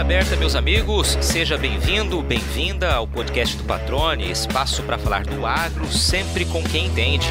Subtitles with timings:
[0.00, 1.18] Aberta, meus amigos.
[1.20, 6.86] Seja bem-vindo, bem-vinda ao podcast do Patrone, espaço para falar do agro, sempre com quem
[6.86, 7.28] entende.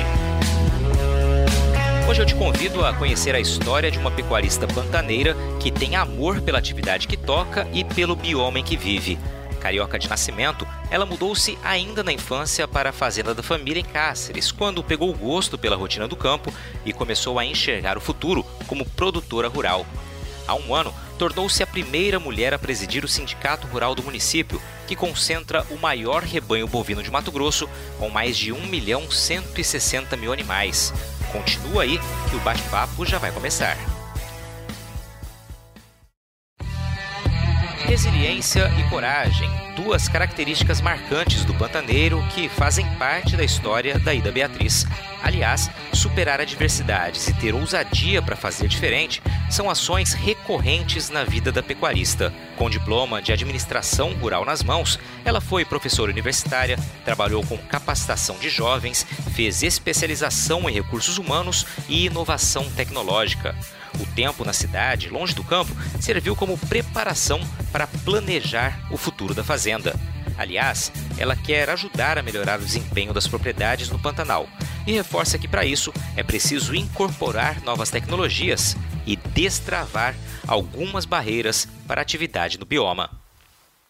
[2.08, 6.42] Hoje eu te convido a conhecer a história de uma pecuarista pantaneira que tem amor
[6.42, 9.18] pela atividade que toca e pelo bioma em que vive.
[9.60, 14.52] Carioca de nascimento, ela mudou-se ainda na infância para a fazenda da família em Cáceres,
[14.52, 16.54] quando pegou gosto pela rotina do campo
[16.86, 19.88] e começou a enxergar o futuro como produtora rural.
[20.48, 24.96] Há um ano, tornou-se a primeira mulher a presidir o Sindicato Rural do município, que
[24.96, 27.70] concentra o maior rebanho bovino de Mato Grosso,
[28.00, 30.94] com mais de 1 milhão 160 mil animais.
[31.34, 32.00] Continua aí
[32.30, 33.99] que o bate-papo já vai começar.
[38.00, 44.32] Resiliência e coragem, duas características marcantes do pantaneiro que fazem parte da história da Ida
[44.32, 44.88] Beatriz.
[45.22, 51.62] Aliás, superar adversidades e ter ousadia para fazer diferente são ações recorrentes na vida da
[51.62, 52.34] pecuarista.
[52.56, 58.50] Com diploma de administração rural nas mãos, ela foi professora universitária, trabalhou com capacitação de
[58.50, 63.54] jovens, fez especialização em recursos humanos e inovação tecnológica.
[64.00, 67.40] O tempo na cidade, longe do campo, serviu como preparação
[67.72, 69.96] para planejar o futuro da fazenda.
[70.38, 74.48] Aliás, ela quer ajudar a melhorar o desempenho das propriedades no Pantanal
[74.88, 80.16] e reforça que para isso é preciso incorporar novas tecnologias e destravar
[80.48, 83.10] algumas barreiras para a atividade no bioma.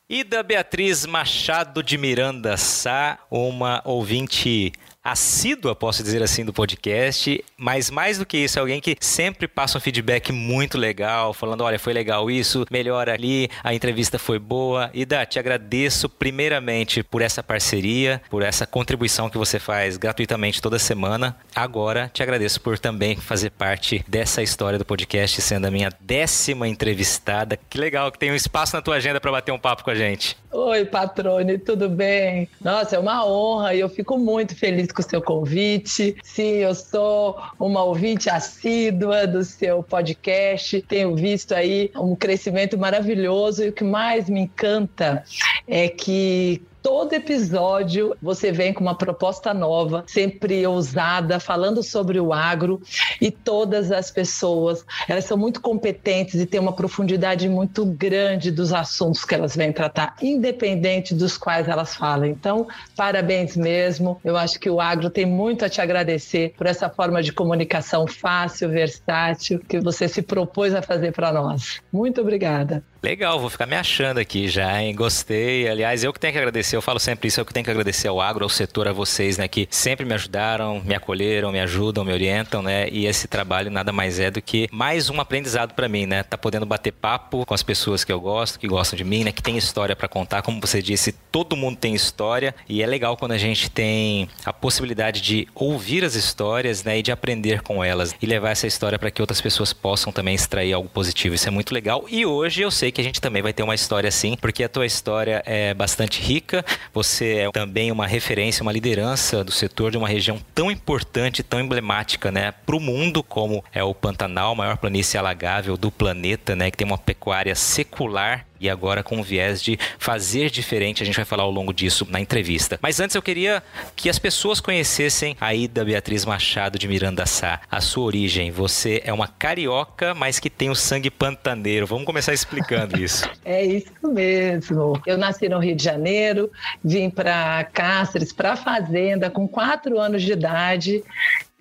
[0.09, 4.71] E da Beatriz Machado de Miranda Sá, uma ouvinte
[5.03, 9.47] assídua, posso dizer assim, do podcast, mas mais do que isso, é alguém que sempre
[9.47, 14.39] passa um feedback muito legal, falando: olha, foi legal isso, melhor ali, a entrevista foi
[14.39, 14.89] boa.
[14.93, 20.77] Ida, te agradeço primeiramente por essa parceria, por essa contribuição que você faz gratuitamente toda
[20.77, 21.35] semana.
[21.55, 26.67] Agora, te agradeço por também fazer parte dessa história do podcast, sendo a minha décima
[26.67, 27.57] entrevistada.
[27.69, 29.95] Que legal que tem um espaço na tua agenda para bater um papo com a
[29.95, 30.37] gente.
[30.51, 32.49] Oi, patrone, tudo bem?
[32.59, 36.15] Nossa, é uma honra e eu fico muito feliz com o seu convite.
[36.23, 43.63] Sim, eu sou uma ouvinte assídua do seu podcast, tenho visto aí um crescimento maravilhoso
[43.63, 45.23] e o que mais me encanta
[45.67, 52.33] é que todo episódio você vem com uma proposta nova, sempre ousada, falando sobre o
[52.33, 52.81] agro
[53.21, 58.73] e todas as pessoas, elas são muito competentes e têm uma profundidade muito grande dos
[58.73, 62.25] assuntos que elas vêm tratar, independente dos quais elas falam.
[62.25, 64.19] Então, parabéns mesmo.
[64.23, 68.07] Eu acho que o agro tem muito a te agradecer por essa forma de comunicação
[68.07, 71.81] fácil, versátil que você se propôs a fazer para nós.
[71.91, 72.83] Muito obrigada.
[73.01, 74.93] Legal, vou ficar me achando aqui já, hein?
[74.93, 75.69] Gostei.
[75.69, 78.09] Aliás, eu que tenho que agradecer, eu falo sempre isso, eu que tenho que agradecer
[78.09, 79.47] ao agro, ao setor, a vocês, né?
[79.47, 82.89] Que sempre me ajudaram, me acolheram, me ajudam, me orientam, né?
[82.89, 86.23] E esse trabalho nada mais é do que mais um aprendizado para mim, né?
[86.23, 89.31] Tá podendo bater papo com as pessoas que eu gosto, que gostam de mim, né?
[89.31, 90.41] Que tem história para contar.
[90.41, 94.51] Como você disse, todo mundo tem história e é legal quando a gente tem a
[94.51, 96.99] possibilidade de ouvir as histórias, né?
[96.99, 100.35] E de aprender com elas e levar essa história para que outras pessoas possam também
[100.35, 101.33] extrair algo positivo.
[101.33, 102.03] Isso é muito legal.
[102.09, 104.63] E hoje eu sei sei que a gente também vai ter uma história assim, porque
[104.63, 106.65] a tua história é bastante rica.
[106.93, 111.59] Você é também uma referência, uma liderança do setor de uma região tão importante, tão
[111.59, 116.71] emblemática, né, para o mundo como é o Pantanal, maior planície alagável do planeta, né,
[116.71, 121.03] que tem uma pecuária secular e agora com o viés de fazer diferente.
[121.03, 122.79] A gente vai falar ao longo disso na entrevista.
[122.81, 123.63] Mas antes eu queria
[123.95, 128.51] que as pessoas conhecessem a Ida Beatriz Machado de Miranda Sá, a sua origem.
[128.51, 131.85] Você é uma carioca, mas que tem o sangue pantaneiro.
[131.85, 133.29] Vamos começar explicando isso.
[133.45, 135.01] É isso mesmo.
[135.05, 136.51] Eu nasci no Rio de Janeiro,
[136.83, 141.03] vim para Cáceres, para a fazenda, com quatro anos de idade.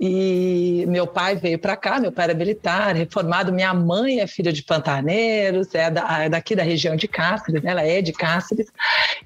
[0.00, 4.52] E meu pai veio para cá, meu pai era militar, reformado, minha mãe é filha
[4.52, 8.68] de pantaneiros, é, da, é daqui da região de Cáceres, ela é de Cáceres,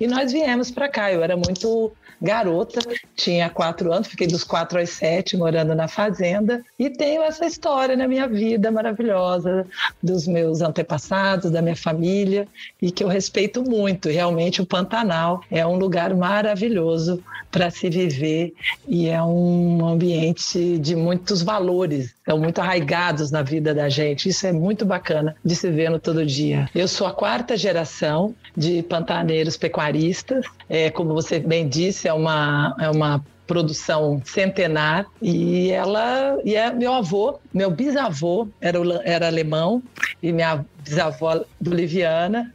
[0.01, 1.13] e nós viemos para cá.
[1.13, 2.81] Eu era muito garota,
[3.17, 7.97] tinha quatro anos, fiquei dos quatro aos sete morando na fazenda, e tenho essa história
[7.97, 9.67] na minha vida maravilhosa
[10.01, 12.47] dos meus antepassados, da minha família,
[12.81, 14.09] e que eu respeito muito.
[14.09, 18.55] Realmente, o Pantanal é um lugar maravilhoso para se viver
[18.87, 24.29] e é um ambiente de muitos valores, são muito arraigados na vida da gente.
[24.29, 26.69] Isso é muito bacana de se ver no todo dia.
[26.75, 30.47] Eu sou a quarta geração de pantaneiros pecuaristas.
[30.69, 36.73] É, como você bem disse, é uma, é uma produção centenar e ela e é
[36.73, 39.83] meu avô, meu bisavô era, era alemão
[40.23, 42.55] e minha bisavó boliviana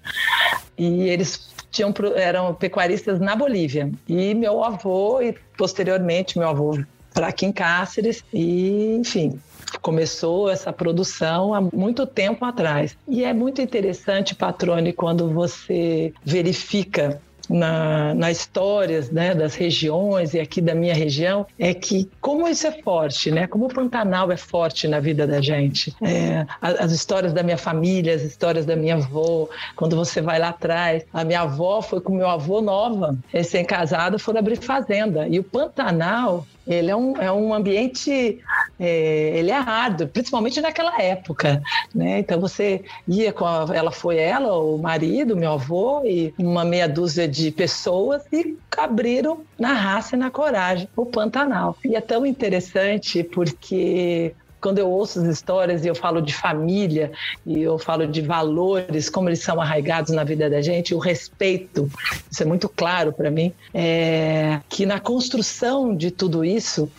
[0.77, 3.91] e eles tinham, eram pecuaristas na Bolívia.
[4.07, 6.79] E meu avô, e posteriormente meu avô
[7.13, 9.39] para aqui em Cáceres e, enfim,
[9.81, 12.97] começou essa produção há muito tempo atrás.
[13.07, 20.39] E é muito interessante, Patrone, quando você verifica na, na histórias né, das regiões e
[20.39, 23.47] aqui da minha região é que como isso é forte, né?
[23.47, 25.95] Como o Pantanal é forte na vida da gente.
[26.01, 30.39] É, as, as, histórias da minha família, as histórias da minha avó, quando você vai
[30.39, 35.27] lá atrás, a minha avó foi com meu avô nova, recém-casada, foram abrir fazenda.
[35.27, 38.39] E o Pantanal ele é um, é um ambiente,
[38.79, 41.61] é, ele é árduo, principalmente naquela época,
[41.95, 42.19] né?
[42.19, 46.87] Então você ia com a, ela foi ela, o marido, meu avô e uma meia
[46.87, 51.77] dúzia de pessoas e abriram na raça e na coragem o Pantanal.
[51.83, 57.11] E é tão interessante porque quando eu ouço as histórias e eu falo de família
[57.45, 61.89] e eu falo de valores, como eles são arraigados na vida da gente, o respeito,
[62.29, 66.89] isso é muito claro para mim, é que na construção de tudo isso,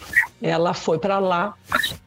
[0.40, 1.54] ela foi para lá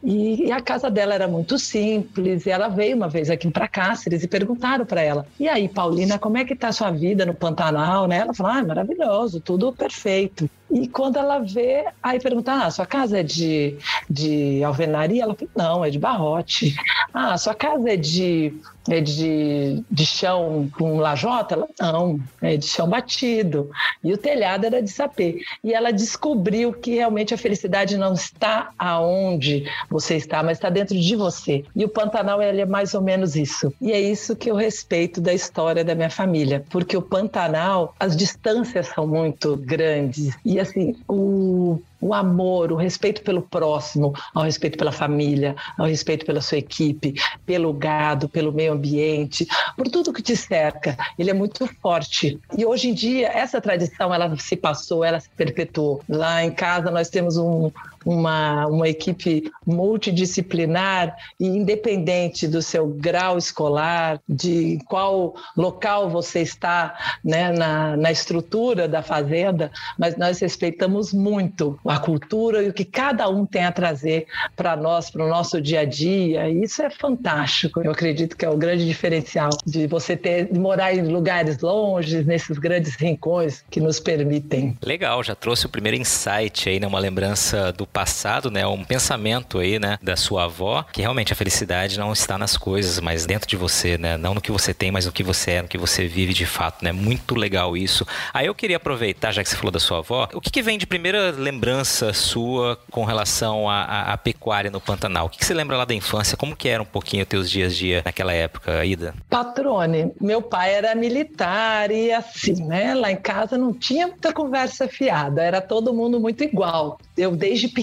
[0.03, 2.45] e, e, a casa dela era muito simples.
[2.45, 6.17] E ela veio uma vez aqui para Cáceres e perguntaram para ela: "E aí, Paulina,
[6.17, 8.17] como é que tá a sua vida no Pantanal?", né?
[8.17, 10.49] Ela falou: "Ah, maravilhoso, tudo perfeito".
[10.73, 13.77] E quando ela vê, aí pergunta: "Ah, sua casa é de
[14.09, 15.23] de alvenaria?".
[15.23, 16.75] Ela falou: "Não, é de barrote".
[17.13, 18.53] "Ah, sua casa é de
[18.89, 21.67] é de, de chão com lajota?
[21.79, 23.69] Não, é de chão batido.
[24.03, 25.41] E o telhado era de sapê.
[25.63, 30.99] E ela descobriu que realmente a felicidade não está aonde você está, mas está dentro
[30.99, 31.63] de você.
[31.75, 33.73] E o Pantanal ele é mais ou menos isso.
[33.79, 38.15] E é isso que eu respeito da história da minha família, porque o Pantanal, as
[38.15, 40.35] distâncias são muito grandes.
[40.43, 46.25] E assim, o o amor, o respeito pelo próximo, ao respeito pela família, ao respeito
[46.25, 47.13] pela sua equipe,
[47.45, 50.97] pelo gado, pelo meio ambiente, por tudo que te cerca.
[51.17, 52.39] Ele é muito forte.
[52.57, 56.01] E hoje em dia, essa tradição, ela se passou, ela se perpetuou.
[56.09, 57.71] Lá em casa, nós temos um,
[58.05, 67.17] uma, uma equipe multidisciplinar e independente do seu grau escolar, de qual local você está
[67.23, 72.85] né, na, na estrutura da fazenda, mas nós respeitamos muito a cultura e o que
[72.85, 76.49] cada um tem a trazer para nós, para o nosso dia a dia.
[76.49, 77.81] E isso é fantástico.
[77.81, 82.23] Eu acredito que é o grande diferencial de você ter de morar em lugares longe,
[82.23, 84.77] nesses grandes rincões que nos permitem.
[84.83, 89.59] Legal, já trouxe o primeiro insight aí, né, uma lembrança do passado, né, um pensamento
[89.59, 93.47] aí, né, da sua avó, que realmente a felicidade não está nas coisas, mas dentro
[93.47, 95.77] de você, né, não no que você tem, mas no que você é, no que
[95.77, 96.91] você vive de fato, né?
[96.91, 98.05] Muito legal isso.
[98.33, 100.77] Aí eu queria aproveitar, já que você falou da sua avó, o que, que vem
[100.77, 105.25] de primeira lembrança sua com relação à, pecuária no Pantanal?
[105.25, 106.37] O que, que você lembra lá da infância?
[106.37, 109.13] Como que era um pouquinho teus dias a dia naquela época, Ida?
[109.29, 112.93] Patrone, meu pai era militar e assim, né?
[112.93, 116.99] Lá em casa não tinha muita conversa fiada, era todo mundo muito igual.
[117.17, 117.80] Eu desde pequena,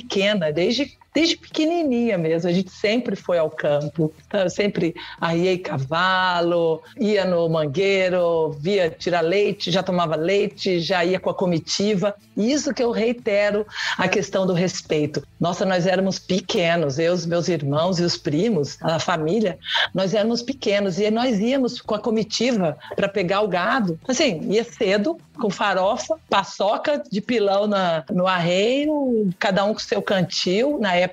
[0.53, 4.15] desde desde pequenininha mesmo, a gente sempre foi ao campo.
[4.33, 11.19] Eu sempre arriei cavalo, ia no mangueiro, via tirar leite, já tomava leite, já ia
[11.19, 12.15] com a comitiva.
[12.37, 13.67] Isso que eu reitero
[13.97, 15.21] a questão do respeito.
[15.41, 19.59] Nossa, nós éramos pequenos, eu, os meus irmãos e os primos, a família,
[19.93, 23.99] nós éramos pequenos e nós íamos com a comitiva para pegar o gado.
[24.07, 30.03] Assim, ia cedo, com farofa, paçoca de pilão na, no arreio, cada um com seu
[30.03, 30.79] cantil.
[30.81, 31.08] Na época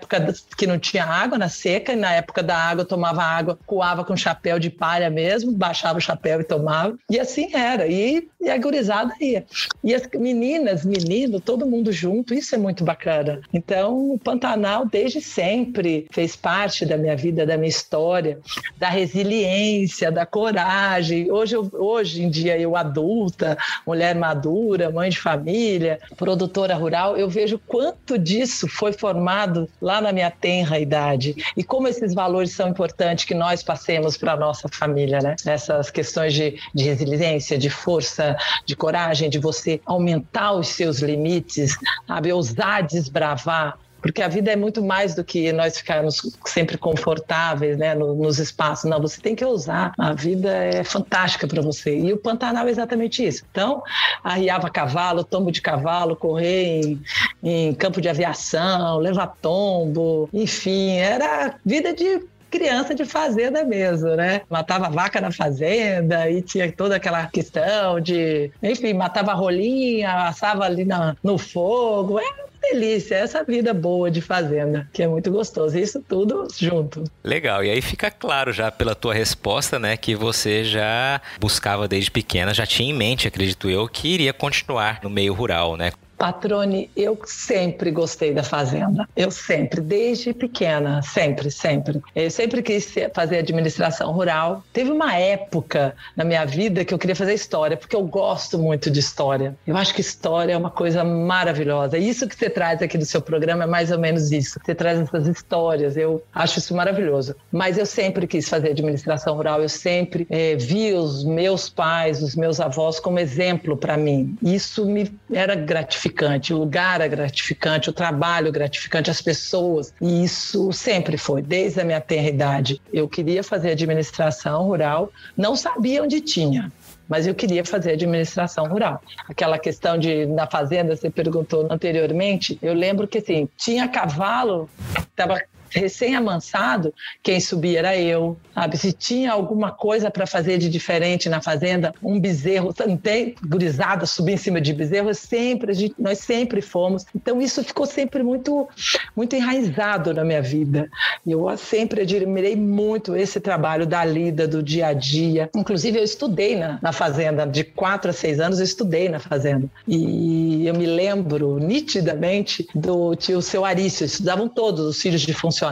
[0.58, 4.16] que não tinha água, na seca, e na época da água tomava água, coava com
[4.16, 6.98] chapéu de palha mesmo, baixava o chapéu e tomava.
[7.10, 7.88] E assim era.
[7.88, 9.46] E, e a gurizada ia.
[9.84, 13.42] E as meninas, meninos, todo mundo junto, isso é muito bacana.
[13.54, 18.40] Então, o Pantanal, desde sempre, fez parte da minha vida, da minha história,
[18.78, 21.32] da resiliência, da coragem.
[21.32, 27.60] Hoje, hoje em dia, eu adulta, mulher madura, mãe de família, produtora rural, eu vejo
[27.68, 33.24] quanto disso foi formado lá na minha tenra idade e como esses valores são importantes
[33.24, 35.36] que nós passemos para a nossa família, né?
[35.46, 41.78] Essas questões de, de resiliência, de força, de coragem, de você aumentar os seus limites,
[42.08, 42.34] sabe?
[42.34, 47.96] Ousar desbravar porque a vida é muito mais do que nós ficarmos sempre confortáveis né,
[47.96, 48.88] nos espaços.
[48.88, 49.96] Não, você tem que ousar.
[49.98, 51.98] A vida é fantástica para você.
[51.98, 53.44] E o Pantanal é exatamente isso.
[53.50, 53.82] Então,
[54.24, 57.02] arriava cavalo, tombo de cavalo, correr em,
[57.42, 62.22] em campo de aviação, levar tombo, enfim, era vida de
[62.52, 64.42] criança de fazenda mesmo, né?
[64.48, 70.86] Matava vaca na fazenda e tinha toda aquela questão de, enfim, matava rolinha, assava ali
[70.86, 72.20] na, no fogo.
[72.20, 75.78] Era delícia, essa vida boa de fazenda, que é muito gostoso.
[75.78, 77.04] Isso tudo junto.
[77.24, 77.64] Legal.
[77.64, 82.54] E aí fica claro já pela tua resposta, né, que você já buscava desde pequena,
[82.54, 85.92] já tinha em mente, acredito eu, que iria continuar no meio rural, né?
[86.18, 89.08] Patrone, eu sempre gostei da fazenda.
[89.16, 92.02] Eu sempre, desde pequena, sempre, sempre.
[92.16, 94.64] Eu sempre quis fazer administração rural.
[94.72, 98.90] Teve uma época na minha vida que eu queria fazer história, porque eu gosto muito
[98.90, 99.56] de história.
[99.68, 101.98] Eu acho que história é uma coisa maravilhosa.
[101.98, 104.60] Isso que você traz aqui do seu programa é mais ou menos isso.
[104.64, 105.98] Você traz essas histórias.
[105.98, 107.36] Eu acho isso maravilhoso.
[107.52, 109.62] Mas eu sempre quis fazer administração rural.
[109.62, 114.38] Eu sempre é, vi os meus pais, os meus avós como exemplo para mim.
[114.42, 119.94] Isso me era gratificante gratificante, o lugar é gratificante, o trabalho é gratificante, as pessoas.
[120.02, 122.82] E isso sempre foi, desde a minha tenra idade.
[122.94, 126.72] Eu queria fazer administração rural, não sabia onde tinha
[127.08, 129.00] mas eu queria fazer administração rural.
[129.30, 134.68] Aquela questão de na fazenda, você perguntou anteriormente, eu lembro que assim, tinha cavalo,
[135.12, 138.78] estava recém-amansado, quem subia era eu, sabe?
[138.78, 144.34] Se tinha alguma coisa para fazer de diferente na fazenda, um bezerro, tem gurizada subir
[144.34, 147.06] em cima de bezerro, sempre, gente, nós sempre fomos.
[147.16, 148.68] Então isso ficou sempre muito,
[149.16, 150.90] muito enraizado na minha vida.
[151.26, 155.50] Eu sempre admirei muito esse trabalho da lida, do dia a dia.
[155.56, 159.68] Inclusive eu estudei na, na fazenda, de quatro a seis anos eu estudei na fazenda.
[159.88, 165.65] E eu me lembro nitidamente do tio seu Arício, estudavam todos os filhos de funcionários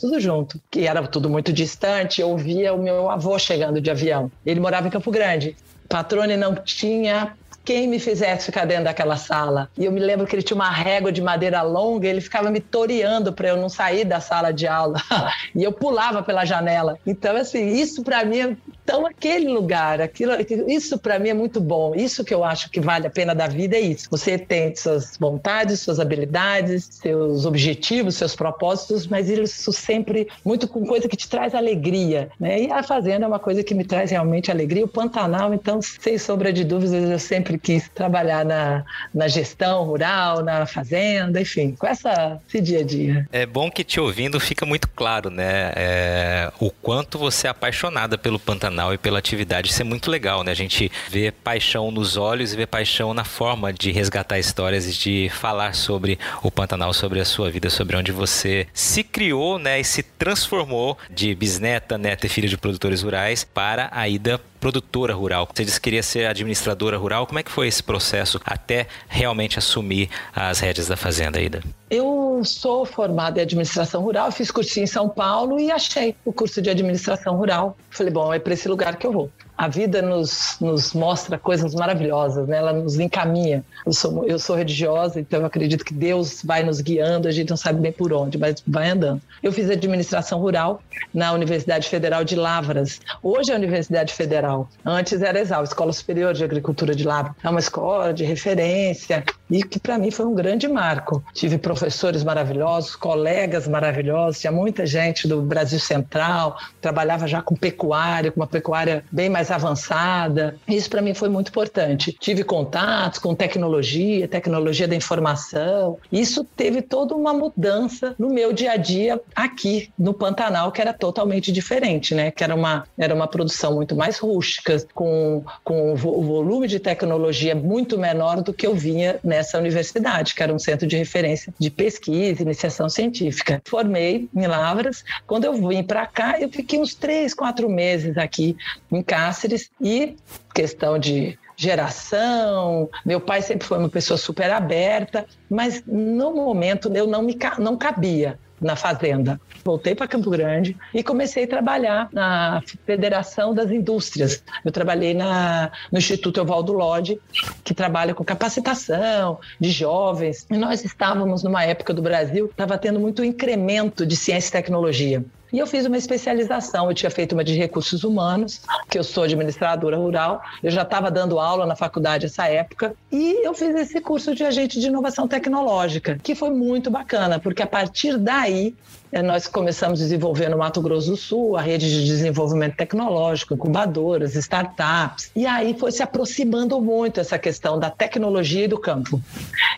[0.00, 2.20] tudo junto, que era tudo muito distante.
[2.20, 4.30] Eu via o meu avô chegando de avião.
[4.44, 5.56] Ele morava em Campo Grande.
[5.88, 7.34] Patrone não tinha
[7.66, 9.68] quem me fizesse ficar dentro daquela sala.
[9.76, 12.60] E eu me lembro que ele tinha uma régua de madeira longa, ele ficava me
[12.60, 15.02] toreando para eu não sair da sala de aula.
[15.52, 16.96] e eu pulava pela janela.
[17.04, 20.32] Então, assim, isso para mim então, aquele lugar, aquilo,
[20.68, 21.92] isso para mim é muito bom.
[21.96, 24.06] Isso que eu acho que vale a pena da vida é isso.
[24.12, 30.86] Você tem suas vontades, suas habilidades, seus objetivos, seus propósitos, mas isso sempre muito com
[30.86, 32.62] coisa que te traz alegria, né?
[32.62, 34.84] E a fazenda é uma coisa que me traz realmente alegria.
[34.84, 40.44] O Pantanal, então, sem sombra de dúvidas, eu sempre quis trabalhar na, na gestão rural,
[40.44, 43.28] na fazenda, enfim, com essa, esse dia a dia.
[43.32, 45.72] É bom que te ouvindo fica muito claro, né?
[45.74, 49.70] É, o quanto você é apaixonada pelo Pantanal canal e pela atividade.
[49.70, 50.52] Isso é muito legal, né?
[50.52, 54.92] A gente vê paixão nos olhos e vê paixão na forma de resgatar histórias e
[54.92, 59.80] de falar sobre o Pantanal, sobre a sua vida, sobre onde você se criou, né?
[59.80, 65.14] E se transformou de bisneta, neta e filha de produtores rurais para a ida produtora
[65.14, 65.48] rural.
[65.54, 67.24] Você disse que queria ser administradora rural.
[67.24, 71.62] Como é que foi esse processo até realmente assumir as rédeas da fazenda, Ida?
[71.88, 76.60] Eu sou formada em administração rural, fiz cursinho em São Paulo e achei o curso
[76.60, 77.76] de administração rural.
[77.90, 81.74] Falei, bom, é para esse lugar que eu vou a vida nos, nos mostra coisas
[81.74, 82.58] maravilhosas, né?
[82.58, 83.64] ela nos encaminha.
[83.84, 87.50] Eu sou, eu sou religiosa, então eu acredito que Deus vai nos guiando, a gente
[87.50, 89.20] não sabe bem por onde, mas vai andando.
[89.42, 90.82] Eu fiz administração rural
[91.12, 93.00] na Universidade Federal de Lavras.
[93.22, 97.34] Hoje é a Universidade Federal, antes era Exal, Escola Superior de Agricultura de Lavras.
[97.42, 101.24] É uma escola de referência e que para mim foi um grande marco.
[101.32, 108.30] Tive professores maravilhosos, colegas maravilhosos, tinha muita gente do Brasil Central, trabalhava já com pecuária,
[108.30, 110.56] com uma pecuária bem mais mais avançada.
[110.66, 112.16] Isso para mim foi muito importante.
[112.18, 115.98] Tive contatos com tecnologia, tecnologia da informação.
[116.10, 120.92] Isso teve toda uma mudança no meu dia a dia aqui no Pantanal, que era
[120.92, 122.30] totalmente diferente, né?
[122.30, 127.54] Que era uma, era uma produção muito mais rústica, com, com o volume de tecnologia
[127.54, 131.70] muito menor do que eu vinha nessa universidade, que era um centro de referência de
[131.70, 133.62] pesquisa, iniciação científica.
[133.64, 135.04] Formei em Lavras.
[135.26, 138.56] Quando eu vim para cá, eu fiquei uns três, quatro meses aqui
[138.90, 140.16] em casa Cáceres e
[140.54, 142.88] questão de geração.
[143.04, 147.76] Meu pai sempre foi uma pessoa super aberta, mas no momento eu não me não
[147.76, 149.38] cabia na fazenda.
[149.62, 154.42] Voltei para Campo Grande e comecei a trabalhar na Federação das Indústrias.
[154.64, 157.20] Eu trabalhei na, no Instituto Evaldo Lodge,
[157.62, 160.46] que trabalha com capacitação de jovens.
[160.50, 165.22] E nós estávamos numa época do Brasil, estava tendo muito incremento de ciência e tecnologia.
[165.52, 166.88] E eu fiz uma especialização.
[166.88, 170.42] Eu tinha feito uma de recursos humanos, que eu sou administradora rural.
[170.62, 172.94] Eu já estava dando aula na faculdade essa época.
[173.10, 177.62] E eu fiz esse curso de agente de inovação tecnológica, que foi muito bacana, porque
[177.62, 178.74] a partir daí
[179.22, 184.34] nós começamos a desenvolver no Mato Grosso do Sul a rede de desenvolvimento tecnológico, incubadoras,
[184.34, 185.30] startups.
[185.34, 189.20] E aí foi se aproximando muito essa questão da tecnologia e do campo,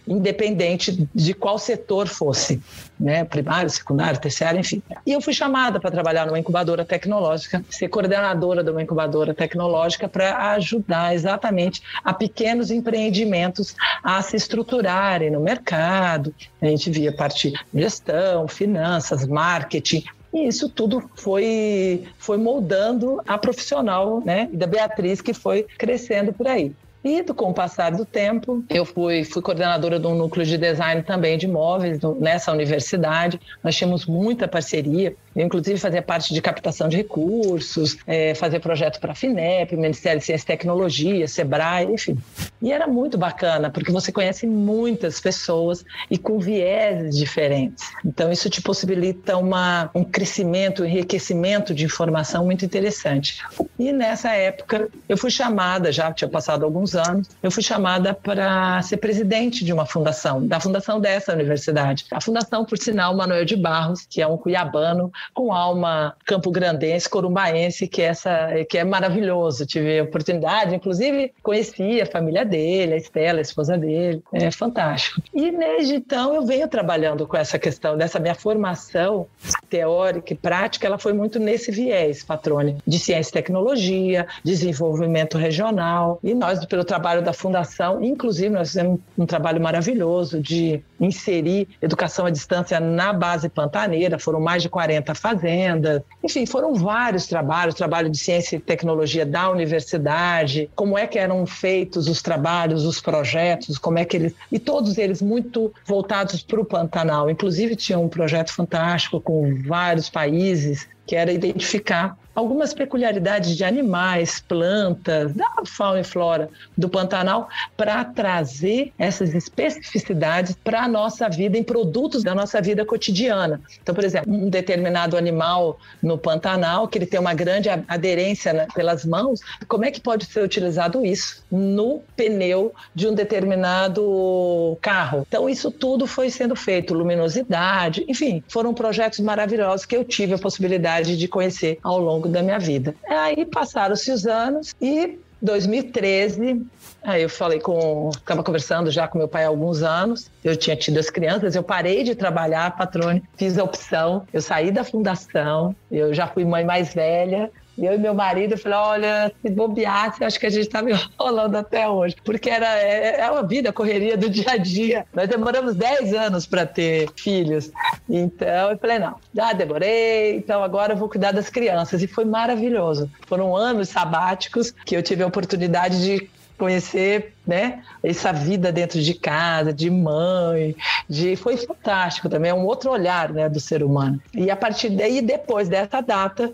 [0.07, 2.61] independente de qual setor fosse,
[2.99, 3.25] né?
[3.25, 4.83] primário, secundário, terciário, enfim.
[5.07, 10.09] E eu fui chamada para trabalhar numa incubadora tecnológica, ser coordenadora de uma incubadora tecnológica
[10.09, 16.35] para ajudar exatamente a pequenos empreendimentos a se estruturarem no mercado.
[16.61, 20.05] A gente via parte gestão, finanças, marketing.
[20.33, 24.49] E isso tudo foi, foi moldando a profissional, né?
[24.53, 26.73] Da Beatriz, que foi crescendo por aí.
[27.05, 31.03] E com o passar do tempo, eu fui, fui coordenadora de um núcleo de design
[31.03, 33.41] também de imóveis nessa universidade.
[33.63, 35.15] Nós tínhamos muita parceria.
[35.43, 40.25] Inclusive, fazia parte de captação de recursos, é, fazer projeto para a FINEP, Ministério de
[40.25, 42.19] Ciência e Tecnologia, SEBRAE, enfim.
[42.61, 47.91] E era muito bacana, porque você conhece muitas pessoas e com vieses diferentes.
[48.05, 53.43] Então, isso te possibilita uma, um crescimento, um enriquecimento de informação muito interessante.
[53.79, 58.83] E nessa época, eu fui chamada, já tinha passado alguns anos, eu fui chamada para
[58.83, 62.07] ser presidente de uma fundação, da fundação dessa universidade.
[62.11, 67.87] A fundação, por sinal, Manuel de Barros, que é um cuiabano com alma campo-grandense, corumbaense,
[67.87, 69.67] que, é essa, que é maravilhoso.
[69.67, 74.23] Tive a oportunidade, inclusive conheci a família dele, a Estela, a esposa dele.
[74.33, 75.23] É fantástico.
[75.35, 79.27] E desde então eu venho trabalhando com essa questão dessa minha formação
[79.69, 86.19] teórica e prática, ela foi muito nesse viés, Patrone, de ciência e tecnologia, desenvolvimento regional.
[86.23, 92.27] E nós, pelo trabalho da Fundação, inclusive, nós fizemos um trabalho maravilhoso de inserir educação
[92.27, 96.03] à distância na base pantaneira, foram mais de 40 fazendas.
[96.23, 101.45] Enfim, foram vários trabalhos, trabalho de ciência e tecnologia da universidade, como é que eram
[101.47, 104.35] feitos os trabalhos, os projetos, como é que eles...
[104.51, 107.31] E todos eles muito voltados para o Pantanal.
[107.31, 114.41] Inclusive, tinha um projeto fantástico com vários países que era identificar algumas peculiaridades de animais,
[114.41, 121.59] plantas, da fauna e flora do Pantanal, para trazer essas especificidades para a nossa vida,
[121.59, 123.61] em produtos da nossa vida cotidiana.
[123.83, 128.69] Então, por exemplo, um determinado animal no Pantanal, que ele tem uma grande aderência né,
[128.73, 135.27] pelas mãos, como é que pode ser utilizado isso no pneu de um determinado carro?
[135.29, 140.39] Então, isso tudo foi sendo feito, luminosidade, enfim, foram projetos maravilhosos que eu tive a
[140.39, 142.95] possibilidade de conhecer ao longo da minha vida.
[143.09, 146.67] Aí passaram-se os anos e 2013,
[147.03, 150.75] aí eu falei com, estava conversando já com meu pai há alguns anos, eu tinha
[150.75, 155.75] tido as crianças, eu parei de trabalhar, patrone, fiz a opção, eu saí da fundação,
[155.91, 157.51] eu já fui mãe mais velha,
[157.85, 161.57] eu e meu marido, eu falei, olha, se bobeasse, acho que a gente estava enrolando
[161.57, 162.17] até hoje.
[162.25, 165.07] Porque era, é, é uma vida, correria do dia a dia.
[165.13, 167.71] Nós demoramos 10 anos para ter filhos.
[168.09, 172.03] Então, eu falei, não, já demorei, então agora eu vou cuidar das crianças.
[172.03, 173.11] E foi maravilhoso.
[173.27, 177.83] Foram anos sabáticos que eu tive a oportunidade de conhecer né?
[178.03, 180.77] Essa vida dentro de casa, de mãe,
[181.09, 184.21] de foi fantástico também, é um outro olhar, né, do ser humano.
[184.35, 186.53] E a partir daí, depois dessa data,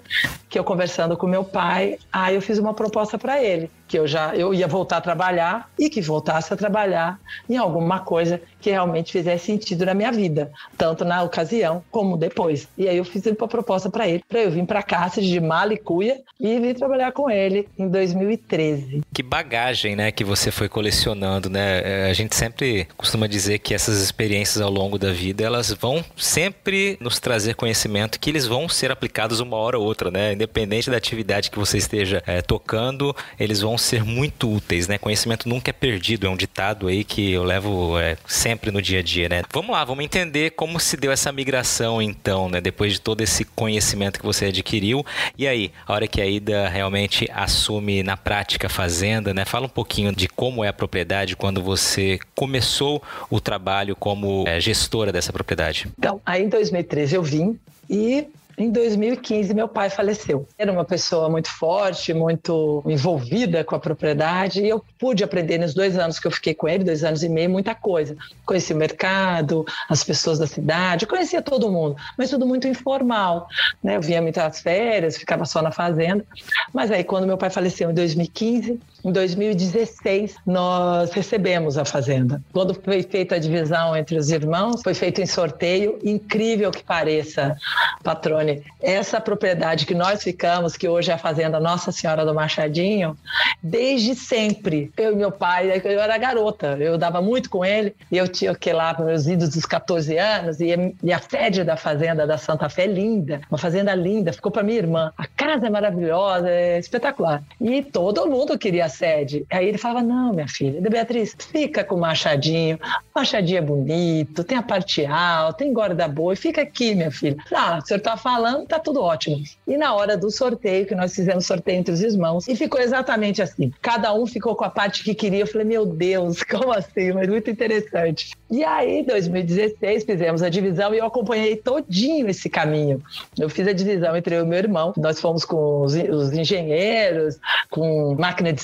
[0.49, 4.07] que eu conversando com meu pai, aí eu fiz uma proposta para ele, que eu
[4.07, 7.19] já eu ia voltar a trabalhar e que voltasse a trabalhar
[7.51, 12.69] em alguma coisa que realmente fizesse sentido na minha vida, tanto na ocasião como depois.
[12.79, 16.21] E aí eu fiz uma proposta para ele, para eu vir para cá de Malicuia
[16.39, 19.03] e vir trabalhar com ele em 2013.
[19.13, 21.81] Que bagagem, né, que você foi colecionando, né?
[21.83, 26.05] É, a gente sempre costuma dizer que essas experiências ao longo da vida, elas vão
[26.15, 30.35] sempre nos trazer conhecimento que eles vão ser aplicados uma hora ou outra, né?
[30.35, 34.99] Independente da atividade que você esteja é, tocando, eles vão ser muito úteis, né?
[34.99, 38.99] Conhecimento nunca é perdido, é um ditado aí que eu levo é, sempre no dia
[38.99, 39.43] a dia, né?
[39.51, 42.61] Vamos lá, vamos entender como se deu essa migração então, né?
[42.61, 45.05] Depois de todo esse conhecimento que você adquiriu.
[45.39, 49.47] E aí, a hora que a Ida realmente assume na prática a fazenda, né?
[49.47, 55.13] Fala um pouquinho de como é propriedade quando você começou o trabalho como é, gestora
[55.13, 55.89] dessa propriedade?
[55.99, 57.59] Então, aí em 2013 eu vim
[57.89, 60.47] e em 2015, meu pai faleceu.
[60.57, 65.75] Era uma pessoa muito forte, muito envolvida com a propriedade, e eu pude aprender nos
[65.75, 68.17] dois anos que eu fiquei com ele, dois anos e meio, muita coisa.
[68.47, 73.49] Conheci o mercado, as pessoas da cidade, conhecia todo mundo, mas tudo muito informal.
[73.83, 73.97] Né?
[73.97, 76.25] Eu vinha muitas férias, ficava só na fazenda.
[76.73, 82.41] Mas aí, quando meu pai faleceu em 2015, em 2016, nós recebemos a fazenda.
[82.53, 87.57] Quando foi feita a divisão entre os irmãos, foi feito em sorteio, incrível que pareça,
[88.03, 88.63] patrone.
[88.81, 93.17] Essa propriedade que nós ficamos, que hoje é a fazenda Nossa Senhora do Machadinho,
[93.63, 98.17] desde sempre, eu e meu pai, eu era garota, eu dava muito com ele, e
[98.17, 101.77] eu tinha que lá para meus idos dos 14 anos, e, e a sede da
[101.77, 105.13] fazenda da Santa Fé é linda, uma fazenda linda, ficou para minha irmã.
[105.17, 107.43] A casa é maravilhosa, é espetacular.
[107.59, 109.45] E todo mundo queria sede.
[109.51, 112.79] Aí ele falava: Não, minha filha, Beatriz, fica com o Machadinho.
[113.15, 117.37] O Machadinho é bonito, tem a parte alta, tem guarda-boi, fica aqui, minha filha.
[117.53, 119.43] Ah, o senhor tá falando tá tudo ótimo.
[119.67, 123.43] E na hora do sorteio, que nós fizemos sorteio entre os irmãos, e ficou exatamente
[123.43, 123.73] assim.
[123.81, 125.41] Cada um ficou com a parte que queria.
[125.41, 127.13] Eu falei, meu Deus, como assim?
[127.13, 128.33] Mas muito interessante.
[128.51, 133.03] E aí, em 2016, fizemos a divisão e eu acompanhei todinho esse caminho.
[133.39, 134.93] Eu fiz a divisão entre eu e meu irmão.
[134.97, 137.39] Nós fomos com os, os engenheiros,
[137.71, 138.61] com máquina de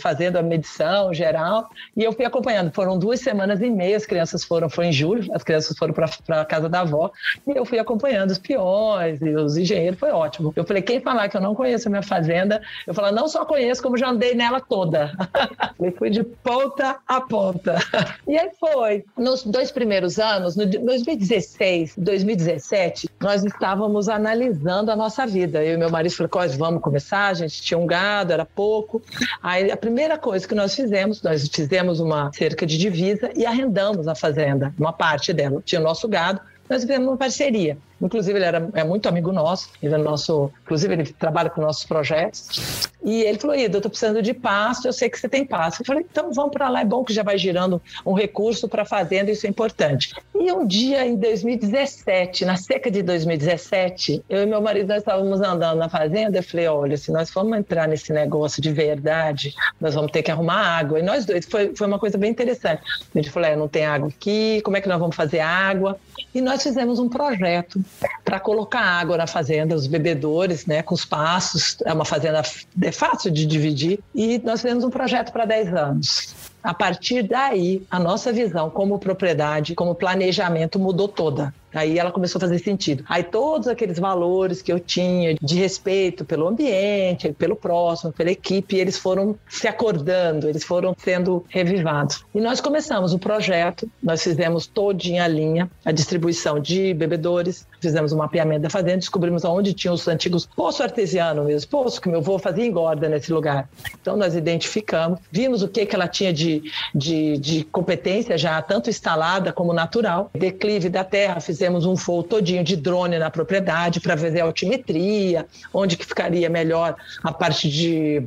[0.00, 1.68] fazendo a medição geral.
[1.96, 2.72] E eu fui acompanhando.
[2.72, 6.40] Foram duas semanas e meia, as crianças foram, foi em julho, as crianças foram para
[6.40, 7.10] a casa da avó.
[7.46, 10.52] E eu fui acompanhando os peões e os engenheiros, foi ótimo.
[10.56, 13.44] Eu falei, quem falar que eu não conheço a minha fazenda, eu falo, não só
[13.44, 15.12] conheço, como já andei nela toda.
[15.80, 17.76] eu fui de ponta a ponta.
[18.26, 19.04] E aí foi.
[19.16, 25.62] Nos dois primeiros anos, no 2016, 2017, nós estávamos analisando a nossa vida.
[25.62, 28.93] Eu e meu marido falou, vamos começar, a gente tinha um gado, era pouco.
[29.42, 34.08] Aí a primeira coisa que nós fizemos, nós fizemos uma cerca de divisa e arrendamos
[34.08, 35.62] a fazenda, uma parte dela.
[35.64, 37.76] Tinha o nosso gado, nós fizemos uma parceria.
[38.00, 41.84] Inclusive, ele era, é muito amigo nosso, ele é nosso, inclusive, ele trabalha com nossos
[41.84, 42.90] projetos.
[43.04, 45.82] E ele falou: Ida, eu estou precisando de pasto, eu sei que você tem pasto.
[45.82, 48.82] Eu falei: então vamos para lá, é bom que já vai girando um recurso para
[48.82, 50.14] a fazenda, isso é importante.
[50.34, 55.40] E um dia, em 2017, na seca de 2017, eu e meu marido nós estávamos
[55.42, 56.38] andando na fazenda.
[56.38, 60.30] Eu falei: olha, se nós formos entrar nesse negócio de verdade, nós vamos ter que
[60.30, 60.98] arrumar água.
[60.98, 62.82] E nós dois, foi, foi uma coisa bem interessante.
[63.14, 65.98] A gente falou: é, não tem água aqui, como é que nós vamos fazer água?
[66.34, 67.82] E nós fizemos um projeto
[68.24, 71.76] para colocar água na fazenda, os bebedores, né, com os passos.
[71.84, 72.42] É uma fazenda
[72.82, 74.00] é fácil de dividir.
[74.14, 76.34] E nós fizemos um projeto para 10 anos.
[76.62, 81.54] A partir daí, a nossa visão como propriedade, como planejamento mudou toda.
[81.74, 83.04] Aí ela começou a fazer sentido.
[83.08, 88.76] Aí todos aqueles valores que eu tinha de respeito pelo ambiente, pelo próximo, pela equipe,
[88.76, 92.24] eles foram se acordando, eles foram sendo revivados.
[92.34, 98.12] E nós começamos o projeto, nós fizemos todinha a linha, a distribuição de bebedores, fizemos
[98.12, 102.20] um mapeamento da fazenda, descobrimos onde tinham os antigos poço artesiano mesmo, poço que meu
[102.20, 103.68] avô fazia engorda nesse lugar.
[104.00, 106.62] Então nós identificamos, vimos o que, que ela tinha de,
[106.94, 112.22] de, de competência já tanto instalada como natural, declive da terra, fizemos fizemos um voo
[112.22, 117.70] todinho de drone na propriedade para fazer a altimetria, onde que ficaria melhor a parte
[117.70, 118.22] de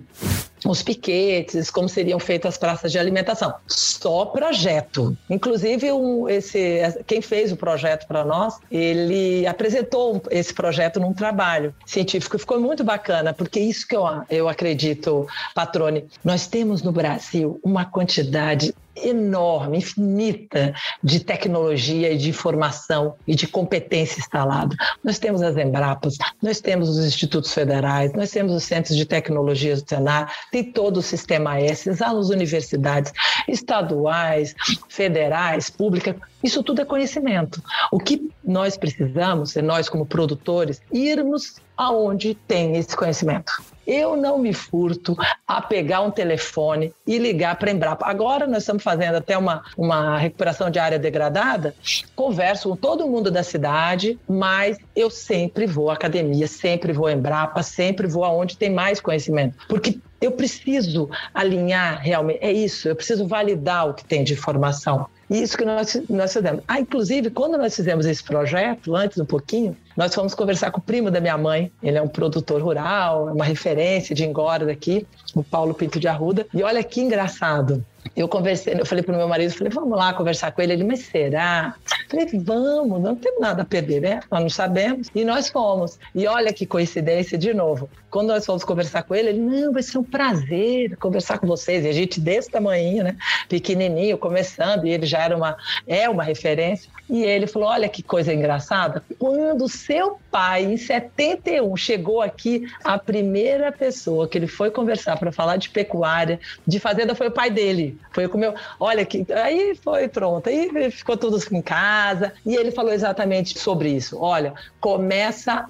[0.65, 3.53] os piquetes, como seriam feitas as praças de alimentação.
[3.67, 5.15] Só projeto.
[5.29, 11.75] Inclusive, um, esse, quem fez o projeto para nós, ele apresentou esse projeto num trabalho
[11.85, 12.39] científico.
[12.39, 17.85] Ficou muito bacana, porque isso que eu, eu acredito, Patrone, nós temos no Brasil uma
[17.85, 24.75] quantidade enorme, infinita de tecnologia e de informação e de competência instalada.
[25.03, 29.75] Nós temos as Embrapas, nós temos os institutos federais, nós temos os centros de tecnologia
[29.75, 33.11] do Senar, tem todo o sistema S, as universidades
[33.47, 34.55] estaduais,
[34.87, 37.61] federais, públicas, isso tudo é conhecimento.
[37.91, 43.51] O que nós precisamos, é nós como produtores, irmos aonde tem esse conhecimento.
[43.87, 45.15] Eu não me furto
[45.47, 48.05] a pegar um telefone e ligar para a Embrapa.
[48.05, 51.73] Agora nós estamos fazendo até uma, uma recuperação de área degradada,
[52.13, 57.13] converso com todo mundo da cidade, mas eu sempre vou à academia, sempre vou à
[57.13, 59.55] Embrapa, sempre vou aonde tem mais conhecimento.
[59.69, 65.07] Porque eu preciso alinhar realmente, é isso, eu preciso validar o que tem de informação.
[65.29, 66.63] Isso que nós, nós fizemos.
[66.67, 70.83] Ah, inclusive, quando nós fizemos esse projeto, antes um pouquinho, nós fomos conversar com o
[70.83, 71.71] primo da minha mãe.
[71.83, 76.07] Ele é um produtor rural, é uma referência de engorda aqui, o Paulo Pinto de
[76.07, 76.47] Arruda.
[76.53, 77.83] E olha que engraçado.
[78.15, 80.73] Eu conversei, eu falei para o meu marido, falei, vamos lá conversar com ele.
[80.73, 81.75] Ele, mas será?
[82.03, 84.19] Eu falei, vamos, não temos nada a perder, né?
[84.31, 85.09] Nós não sabemos.
[85.13, 85.99] E nós fomos.
[86.15, 87.89] E olha que coincidência, de novo.
[88.09, 91.83] Quando nós fomos conversar com ele, ele, não, vai ser um prazer conversar com vocês.
[91.83, 93.17] E a gente desse tamanho, né?
[93.49, 96.89] Pequenininho, começando, e ele já era uma, é uma referência.
[97.09, 99.03] E ele falou: Olha que coisa engraçada.
[99.19, 105.31] Quando seu pai, em 71, chegou aqui, a primeira pessoa que ele foi conversar para
[105.31, 107.99] falar de pecuária, de fazenda, foi o pai dele.
[108.13, 108.53] Foi com meu.
[108.79, 110.47] Olha, que aí foi pronto.
[110.47, 112.33] Aí ficou tudo em casa.
[112.45, 114.17] E ele falou exatamente sobre isso.
[114.19, 115.65] Olha, começa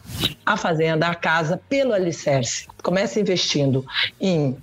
[0.45, 2.26] a fazenda, a casa, pelo alicerce.
[2.83, 3.85] Começa investindo
[4.19, 4.57] em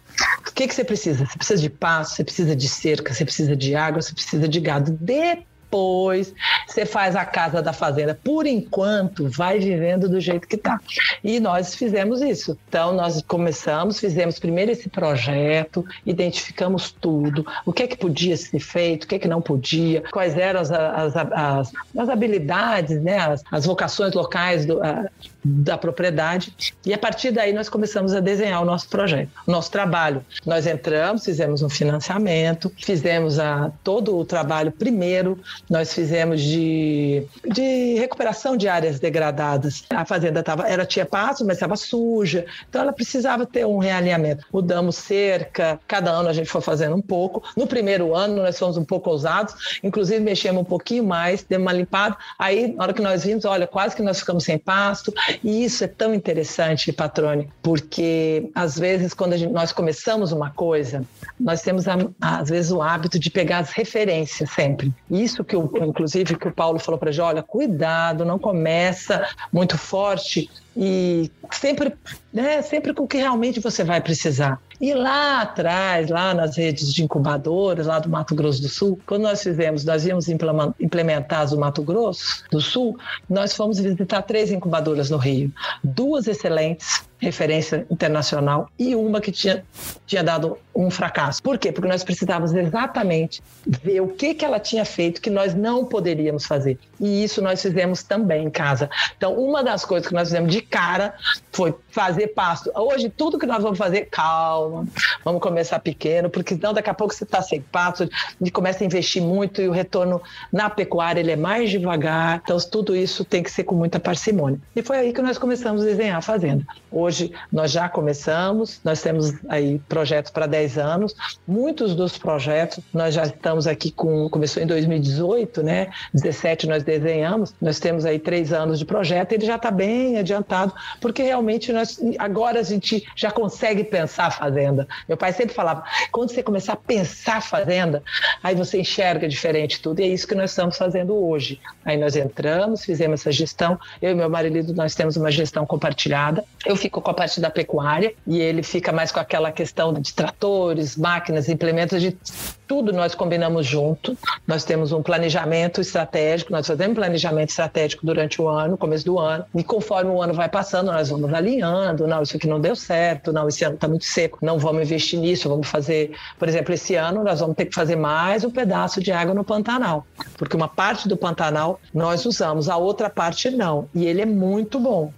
[0.49, 1.27] o que, que você precisa?
[1.27, 4.61] Você precisa de passo, você precisa de cerca, você precisa de água, você precisa de
[4.61, 4.93] gado.
[4.93, 6.33] Depois depois
[6.69, 8.19] você faz a casa da fazenda.
[8.23, 10.79] Por enquanto, vai vivendo do jeito que está.
[11.23, 12.57] E nós fizemos isso.
[12.69, 18.61] Então, nós começamos, fizemos primeiro esse projeto, identificamos tudo, o que é que podia ser
[18.61, 23.19] feito, o que é que não podia, quais eram as, as, as, as habilidades, né,
[23.19, 25.09] as, as vocações locais do, a,
[25.45, 26.55] da propriedade.
[26.87, 30.25] E a partir daí nós começamos a desenhar o nosso projeto, o nosso trabalho.
[30.47, 37.95] Nós entramos, fizemos um financiamento, fizemos a, todo o trabalho primeiro nós fizemos de, de
[37.95, 39.85] recuperação de áreas degradadas.
[39.91, 44.47] A fazenda tava, era tinha pasto, mas estava suja, então ela precisava ter um realinhamento.
[44.53, 47.43] Mudamos cerca, cada ano a gente foi fazendo um pouco.
[47.57, 51.73] No primeiro ano nós fomos um pouco ousados, inclusive mexemos um pouquinho mais, demos uma
[51.73, 52.17] limpada.
[52.39, 55.13] Aí, na hora que nós vimos, olha, quase que nós ficamos sem pasto.
[55.43, 61.05] E isso é tão interessante, Patrone, porque às vezes quando gente, nós começamos uma coisa,
[61.39, 61.85] nós temos
[62.21, 64.93] às vezes o hábito de pegar as referências sempre.
[65.11, 70.51] Isso que, o, inclusive, que o Paulo falou para olha, cuidado, não começa muito forte
[70.77, 71.95] e sempre,
[72.33, 74.61] né, sempre com o que realmente você vai precisar.
[74.81, 79.23] E lá atrás, lá nas redes de incubadoras, lá do Mato Grosso do Sul, quando
[79.23, 82.99] nós fizemos, nós íamos implementar do Mato Grosso do Sul,
[83.31, 85.53] nós fomos visitar três incubadoras no Rio.
[85.83, 89.65] Duas excelentes, referência internacional, e uma que tinha,
[90.07, 91.43] tinha dado um fracasso.
[91.43, 91.71] Por quê?
[91.71, 96.47] Porque nós precisávamos exatamente ver o que, que ela tinha feito que nós não poderíamos
[96.47, 96.79] fazer.
[97.01, 98.91] E isso nós fizemos também em casa.
[99.17, 101.15] Então, uma das coisas que nós fizemos de cara
[101.53, 102.71] foi fazer pasto.
[102.75, 104.87] Hoje, tudo que nós vamos fazer, calma,
[105.25, 108.09] vamos começar pequeno, porque senão daqui a pouco você está sem pasto,
[108.41, 110.21] e começa a investir muito e o retorno
[110.53, 112.41] na pecuária ele é mais devagar.
[112.43, 114.59] Então, tudo isso tem que ser com muita parcimônia.
[114.75, 116.65] E foi aí que nós começamos a desenhar a fazenda.
[116.91, 117.14] Hoje,
[117.53, 121.15] nós já começamos, nós temos aí projetos para 10 anos.
[121.47, 125.91] Muitos dos projetos, nós já estamos aqui com, começou em 2018, né?
[126.13, 130.73] 17 nós desenhamos, nós temos aí três anos de projeto, ele já está bem adiantado,
[131.01, 134.87] porque realmente nós, agora a gente já consegue pensar a fazenda.
[135.09, 138.03] Meu pai sempre falava, quando você começar a pensar a fazenda,
[138.43, 141.61] aí você enxerga diferente tudo, e é isso que nós estamos fazendo hoje.
[141.85, 146.45] Aí nós entramos, fizemos essa gestão, eu e meu marido, nós temos uma gestão compartilhada,
[146.65, 150.13] eu fico com a parte da pecuária, e ele fica mais com aquela questão de
[150.13, 152.17] tratores, máquinas, implementos de
[152.67, 154.17] tudo nós combinamos junto.
[154.47, 159.45] Nós temos um planejamento estratégico, nós fazemos planejamento estratégico durante o ano, começo do ano,
[159.55, 163.33] e conforme o ano vai passando, nós vamos alinhando, não, isso aqui não deu certo,
[163.33, 166.95] não, esse ano está muito seco, não vamos investir nisso, vamos fazer, por exemplo, esse
[166.95, 170.69] ano nós vamos ter que fazer mais um pedaço de água no Pantanal, porque uma
[170.69, 175.13] parte do Pantanal nós usamos, a outra parte não, e ele é muito bom.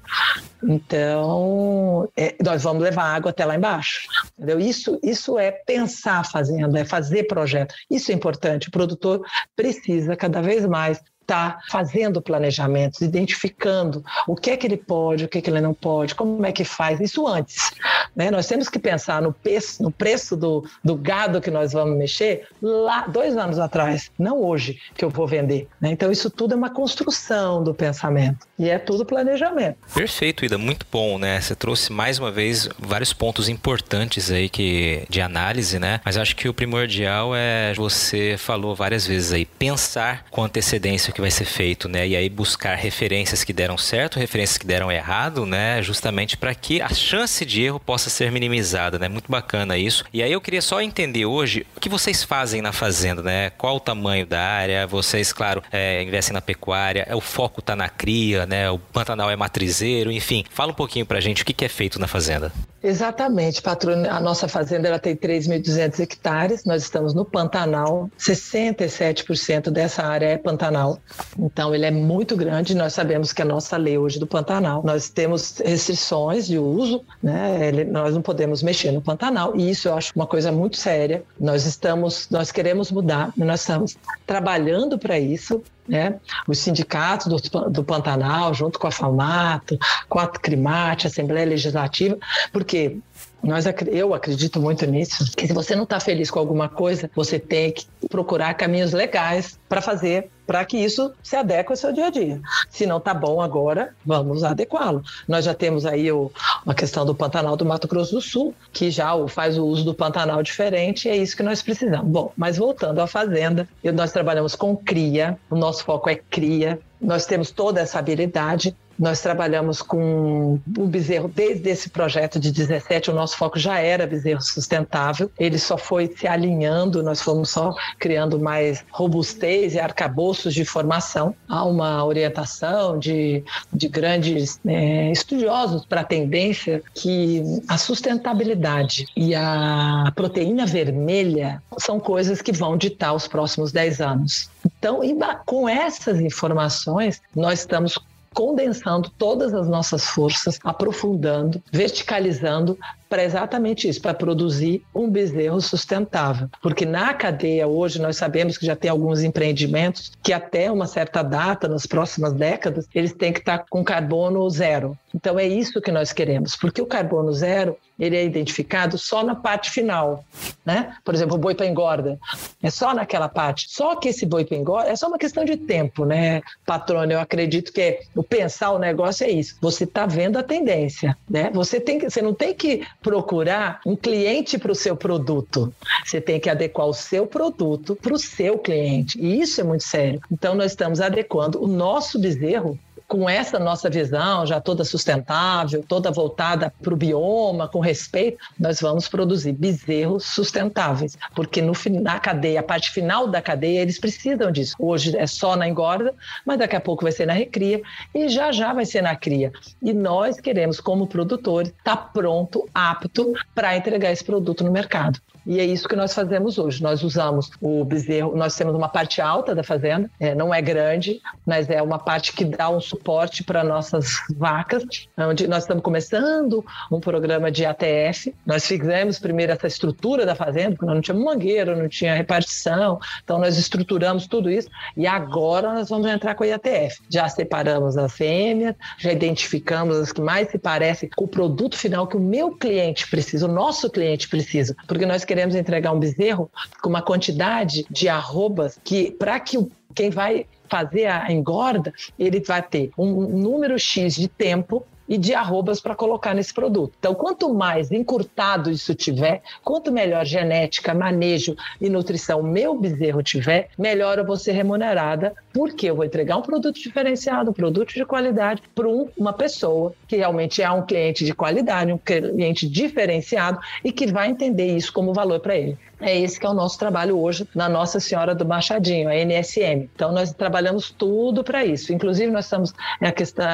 [0.62, 4.08] Então, é, nós vamos levar água até lá embaixo.
[4.36, 4.58] Entendeu?
[4.58, 7.74] Isso, isso é pensar fazendo, é fazer projeto.
[7.90, 8.68] Isso é importante.
[8.68, 9.20] O produtor
[9.54, 15.28] precisa cada vez mais está fazendo planejamentos, identificando o que é que ele pode, o
[15.28, 17.72] que é que ele não pode, como é que faz, isso antes.
[18.14, 18.30] Né?
[18.30, 22.46] Nós temos que pensar no preço, no preço do, do gado que nós vamos mexer
[22.62, 25.68] lá dois anos atrás, não hoje que eu vou vender.
[25.80, 25.90] Né?
[25.90, 29.78] Então isso tudo é uma construção do pensamento e é tudo planejamento.
[29.92, 31.40] Perfeito, Ida, muito bom, né?
[31.40, 36.00] Você trouxe mais uma vez vários pontos importantes aí que de análise, né?
[36.04, 41.20] Mas acho que o primordial é você falou várias vezes aí pensar com antecedência que
[41.22, 42.06] vai ser feito, né?
[42.06, 45.80] E aí buscar referências que deram certo, referências que deram errado, né?
[45.82, 49.08] Justamente para que a chance de erro possa ser minimizada, né?
[49.08, 50.04] Muito bacana isso.
[50.12, 53.48] E aí eu queria só entender hoje o que vocês fazem na fazenda, né?
[53.48, 54.86] Qual o tamanho da área?
[54.86, 58.70] Vocês, claro, é, investem na pecuária, o foco está na cria, né?
[58.70, 60.44] O Pantanal é matrizeiro, enfim.
[60.50, 62.52] Fala um pouquinho para a gente o que, que é feito na fazenda.
[62.82, 64.10] Exatamente, patrônio.
[64.10, 66.64] A nossa fazenda ela tem 3.200 hectares.
[66.64, 68.10] Nós estamos no Pantanal.
[68.18, 70.98] 67% dessa área é Pantanal.
[71.38, 72.74] Então, ele é muito grande.
[72.74, 77.66] Nós sabemos que a nossa lei hoje do Pantanal, nós temos restrições de uso, né?
[77.66, 79.56] Ele, nós não podemos mexer no Pantanal.
[79.56, 81.24] E isso eu acho uma coisa muito séria.
[81.40, 83.32] Nós estamos, nós queremos mudar.
[83.36, 85.62] Nós estamos trabalhando para isso.
[85.88, 86.18] Né?
[86.48, 92.18] Os sindicatos do, do, Pantanal, junto com a FAMATO, com a CRIMAT, a Assembleia Legislativa,
[92.52, 92.98] porque
[93.42, 97.38] nós, eu acredito muito nisso, que se você não está feliz com alguma coisa, você
[97.38, 102.06] tem que procurar caminhos legais para fazer para que isso se adeque ao seu dia
[102.06, 102.40] a dia.
[102.70, 105.02] Se não está bom agora, vamos adequá-lo.
[105.26, 106.30] Nós já temos aí o,
[106.66, 109.94] a questão do Pantanal do Mato Grosso do Sul, que já faz o uso do
[109.94, 112.06] Pantanal diferente, e é isso que nós precisamos.
[112.10, 117.26] Bom, mas voltando à fazenda, nós trabalhamos com cria, o nosso foco é cria, nós
[117.26, 118.74] temos toda essa habilidade.
[118.98, 124.06] Nós trabalhamos com o bezerro desde esse projeto de 17, o nosso foco já era
[124.06, 125.30] bezerro sustentável.
[125.38, 131.34] Ele só foi se alinhando, nós fomos só criando mais robustez e arcabouços de formação.
[131.48, 139.34] Há uma orientação de, de grandes é, estudiosos para a tendência que a sustentabilidade e
[139.34, 144.50] a proteína vermelha são coisas que vão ditar os próximos 10 anos.
[144.64, 145.00] Então,
[145.44, 147.98] com essas informações, nós estamos
[148.36, 156.48] condensando todas as nossas forças, aprofundando, verticalizando para exatamente isso, para produzir um bezerro sustentável.
[156.60, 161.22] Porque na cadeia hoje nós sabemos que já tem alguns empreendimentos que até uma certa
[161.22, 164.96] data, nas próximas décadas, eles têm que estar com carbono zero.
[165.14, 169.34] Então é isso que nós queremos, porque o carbono zero ele é identificado só na
[169.34, 170.24] parte final,
[170.64, 170.94] né?
[171.02, 172.18] Por exemplo, o boi para engorda
[172.62, 173.66] é só naquela parte.
[173.70, 177.12] Só que esse boi para engorda é só uma questão de tempo, né, patrona?
[177.12, 179.56] Eu acredito que é, o pensar o negócio é isso.
[179.60, 181.50] Você está vendo a tendência, né?
[181.54, 185.72] Você tem que, você não tem que procurar um cliente para o seu produto.
[186.04, 189.18] Você tem que adequar o seu produto para o seu cliente.
[189.20, 190.20] E isso é muito sério.
[190.30, 196.10] Então nós estamos adequando o nosso bezerro com essa nossa visão já toda sustentável, toda
[196.10, 202.60] voltada para o bioma, com respeito, nós vamos produzir bezerros sustentáveis, porque no, na cadeia,
[202.60, 204.74] a parte final da cadeia, eles precisam disso.
[204.78, 206.14] Hoje é só na engorda,
[206.44, 207.80] mas daqui a pouco vai ser na recria
[208.14, 209.52] e já já vai ser na cria.
[209.82, 215.20] E nós queremos, como produtores, estar tá pronto, apto para entregar esse produto no mercado.
[215.46, 216.82] E é isso que nós fazemos hoje.
[216.82, 221.20] Nós usamos o bezerro, nós temos uma parte alta da fazenda, é, não é grande,
[221.46, 224.82] mas é uma parte que dá um suporte para nossas vacas,
[225.16, 228.34] onde nós estamos começando um programa de ATF.
[228.44, 232.98] Nós fizemos primeiro essa estrutura da fazenda, porque nós não tínhamos mangueira, não tinha repartição,
[233.22, 237.02] então nós estruturamos tudo isso e agora nós vamos entrar com a IATF.
[237.08, 242.08] Já separamos as fêmeas, já identificamos as que mais se parecem com o produto final
[242.08, 245.98] que o meu cliente precisa, o nosso cliente precisa, porque nós queremos queremos entregar um
[245.98, 249.58] bezerro com uma quantidade de arrobas que, para que
[249.94, 255.34] quem vai fazer a engorda, ele vai ter um número X de tempo e de
[255.34, 256.94] arrobas para colocar nesse produto.
[256.98, 263.68] Então, quanto mais encurtado isso tiver, quanto melhor genética, manejo e nutrição meu bezerro tiver,
[263.78, 268.04] melhor eu vou ser remunerada, porque eu vou entregar um produto diferenciado, um produto de
[268.04, 273.92] qualidade para uma pessoa que realmente é um cliente de qualidade, um cliente diferenciado e
[273.92, 275.78] que vai entender isso como valor para ele.
[276.00, 279.88] É esse que é o nosso trabalho hoje na Nossa Senhora do Machadinho, a NSM.
[279.94, 281.92] Então nós trabalhamos tudo para isso.
[281.92, 283.46] Inclusive nós estamos é, questão,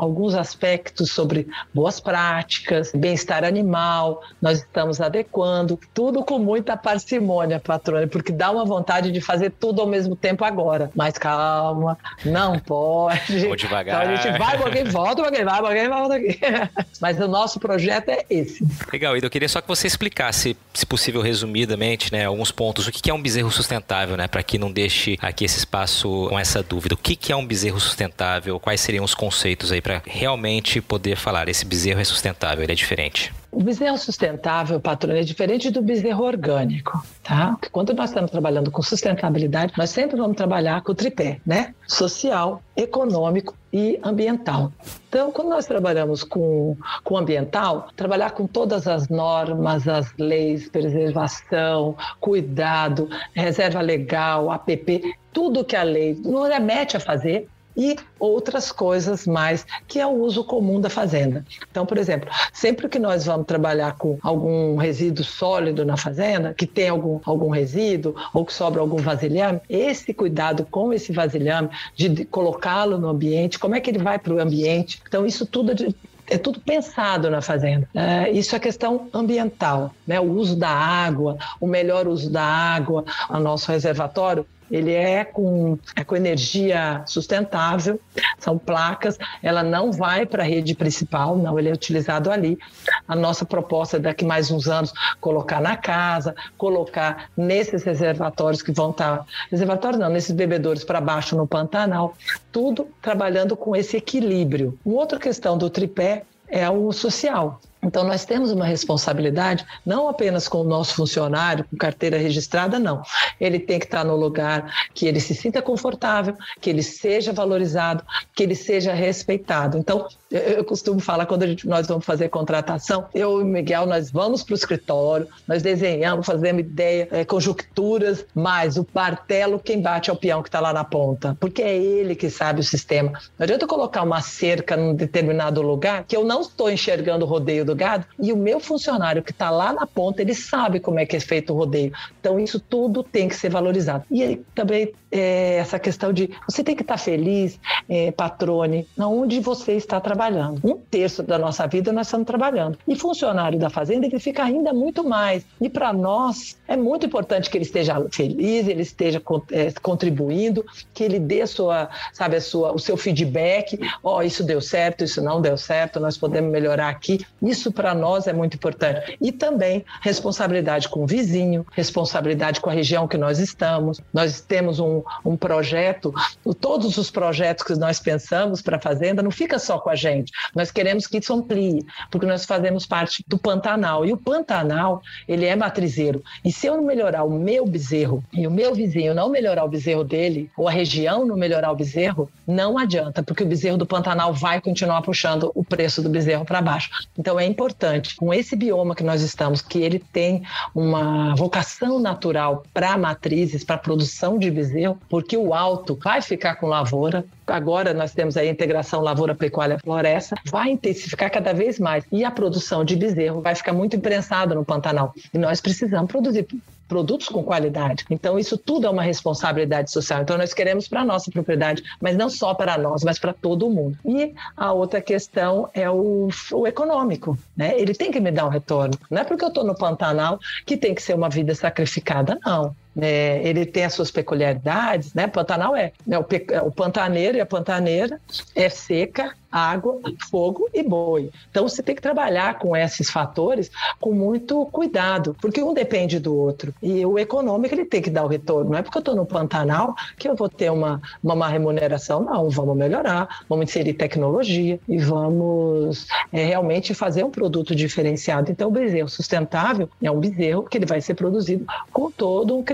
[0.00, 4.22] alguns aspectos sobre boas práticas, bem-estar animal.
[4.40, 9.80] Nós estamos adequando tudo com muita parcimônia, patrônia, porque dá uma vontade de fazer tudo
[9.80, 10.90] ao mesmo tempo agora.
[10.94, 13.46] Mas calma, não pode.
[13.46, 14.02] Vou devagar.
[14.02, 16.38] Então a gente vai, alguém volta, alguém vai, alguém volta aqui.
[17.00, 18.64] Mas o nosso projeto é esse.
[18.92, 19.26] Legal, Ida.
[19.26, 22.86] Eu queria só que você explicasse, se possível, resumido rapidamente, né, alguns pontos.
[22.86, 26.38] O que é um bezerro sustentável, né, para que não deixe aqui esse espaço com
[26.38, 26.94] essa dúvida.
[26.94, 28.60] O que é um bezerro sustentável?
[28.60, 32.76] Quais seriam os conceitos aí para realmente poder falar esse bezerro é sustentável, ele é
[32.76, 33.32] diferente?
[33.52, 37.50] O bezerro sustentável, patrônio, é diferente do bezerro orgânico, tá?
[37.50, 41.74] Porque quando nós estamos trabalhando com sustentabilidade, nós sempre vamos trabalhar com o tripé, né?
[41.86, 44.72] Social, econômico e ambiental.
[45.06, 51.94] Então, quando nós trabalhamos com, com ambiental, trabalhar com todas as normas, as leis, preservação,
[52.20, 59.26] cuidado, reserva legal, APP, tudo que a lei nos remete a fazer, e outras coisas
[59.26, 61.44] mais, que é o uso comum da fazenda.
[61.70, 66.66] Então, por exemplo, sempre que nós vamos trabalhar com algum resíduo sólido na fazenda, que
[66.66, 72.24] tem algum, algum resíduo ou que sobra algum vasilhame, esse cuidado com esse vasilhame, de
[72.26, 75.02] colocá-lo no ambiente, como é que ele vai para o ambiente.
[75.06, 77.88] Então, isso tudo é é tudo pensado na fazenda.
[77.94, 80.18] É, isso é questão ambiental, né?
[80.18, 85.78] O uso da água, o melhor uso da água, o nosso reservatório ele é com,
[85.94, 88.00] é com energia sustentável,
[88.38, 92.58] são placas, ela não vai para a rede principal, não, ele é utilizado ali.
[93.06, 98.72] A nossa proposta é daqui mais uns anos colocar na casa, colocar nesses reservatórios que
[98.72, 102.16] vão estar, tá, reservatórios não, nesses bebedouros para baixo no Pantanal,
[102.50, 104.78] tudo trabalhando com esse equilíbrio.
[104.84, 107.60] Uma outra questão do tripé é o social.
[107.84, 113.02] Então, nós temos uma responsabilidade, não apenas com o nosso funcionário, com carteira registrada, não.
[113.40, 118.04] Ele tem que estar no lugar que ele se sinta confortável, que ele seja valorizado,
[118.36, 119.76] que ele seja respeitado.
[119.76, 124.10] Então, eu costumo falar, quando gente, nós vamos fazer contratação, eu e o Miguel, nós
[124.10, 130.08] vamos para o escritório, nós desenhamos, fazemos ideia, é, conjunturas, mas o martelo, quem bate
[130.08, 133.10] é o peão que está lá na ponta, porque é ele que sabe o sistema.
[133.38, 137.28] Não adianta eu colocar uma cerca num determinado lugar que eu não estou enxergando o
[137.28, 140.78] rodeio do do gado, e o meu funcionário que está lá na ponta, ele sabe
[140.78, 141.92] como é que é feito o rodeio.
[142.20, 144.04] Então, isso tudo tem que ser valorizado.
[144.10, 149.40] E também é, essa questão de você tem que estar tá feliz, é, patrone, onde
[149.40, 150.21] você está trabalhando.
[150.62, 152.78] Um terço da nossa vida nós estamos trabalhando.
[152.86, 155.44] E funcionário da fazenda, ele fica ainda muito mais.
[155.60, 160.64] E para nós, é muito importante que ele esteja feliz, ele esteja é, contribuindo,
[160.94, 163.78] que ele dê sua, sabe, a sua, o seu feedback.
[164.02, 167.20] Ó, oh, isso deu certo, isso não deu certo, nós podemos melhorar aqui.
[167.42, 169.18] Isso para nós é muito importante.
[169.20, 174.00] E também responsabilidade com o vizinho, responsabilidade com a região que nós estamos.
[174.10, 176.14] Nós temos um, um projeto,
[176.58, 180.32] todos os projetos que nós pensamos para a Fazenda não fica só com a gente.
[180.54, 184.06] Nós queremos que isso amplie, porque nós fazemos parte do Pantanal.
[184.06, 186.22] E o Pantanal, ele é matrizeiro.
[186.42, 189.68] E se eu não melhorar o meu bezerro e o meu vizinho não melhorar o
[189.68, 193.84] bezerro dele, ou a região não melhorar o bezerro, não adianta, porque o bezerro do
[193.84, 196.88] Pantanal vai continuar puxando o preço do bezerro para baixo.
[197.18, 202.62] Então é importante, com esse bioma que nós estamos, que ele tem uma vocação natural
[202.72, 208.12] para matrizes, para produção de bezerro, porque o alto vai ficar com lavoura, agora nós
[208.12, 212.96] temos a integração lavoura, pecuária, floresta, vai intensificar cada vez mais e a produção de
[212.96, 215.14] bezerro vai ficar muito imprensada no Pantanal.
[215.32, 216.46] E nós precisamos produzir
[216.92, 218.04] produtos com qualidade.
[218.10, 220.20] Então, isso tudo é uma responsabilidade social.
[220.20, 223.70] Então, nós queremos para a nossa propriedade, mas não só para nós, mas para todo
[223.70, 223.96] mundo.
[224.04, 227.38] E a outra questão é o, o econômico.
[227.56, 227.80] Né?
[227.80, 228.92] Ele tem que me dar um retorno.
[229.10, 232.76] Não é porque eu estou no Pantanal que tem que ser uma vida sacrificada, não.
[233.00, 235.26] É, ele tem as suas peculiaridades, né?
[235.26, 236.18] Pantanal é, né?
[236.18, 238.20] o, é o pantaneiro e a pantaneira
[238.54, 241.30] é seca, água, fogo e boi.
[241.50, 243.70] Então você tem que trabalhar com esses fatores
[244.00, 246.74] com muito cuidado, porque um depende do outro.
[246.82, 248.70] E o econômico ele tem que dar o retorno.
[248.70, 252.24] Não é porque eu estou no Pantanal que eu vou ter uma, uma má remuneração,
[252.24, 252.48] não.
[252.48, 258.50] Vamos melhorar, vamos inserir tecnologia e vamos é, realmente fazer um produto diferenciado.
[258.50, 262.64] Então o bezerro sustentável é um bezerro que ele vai ser produzido com todo um.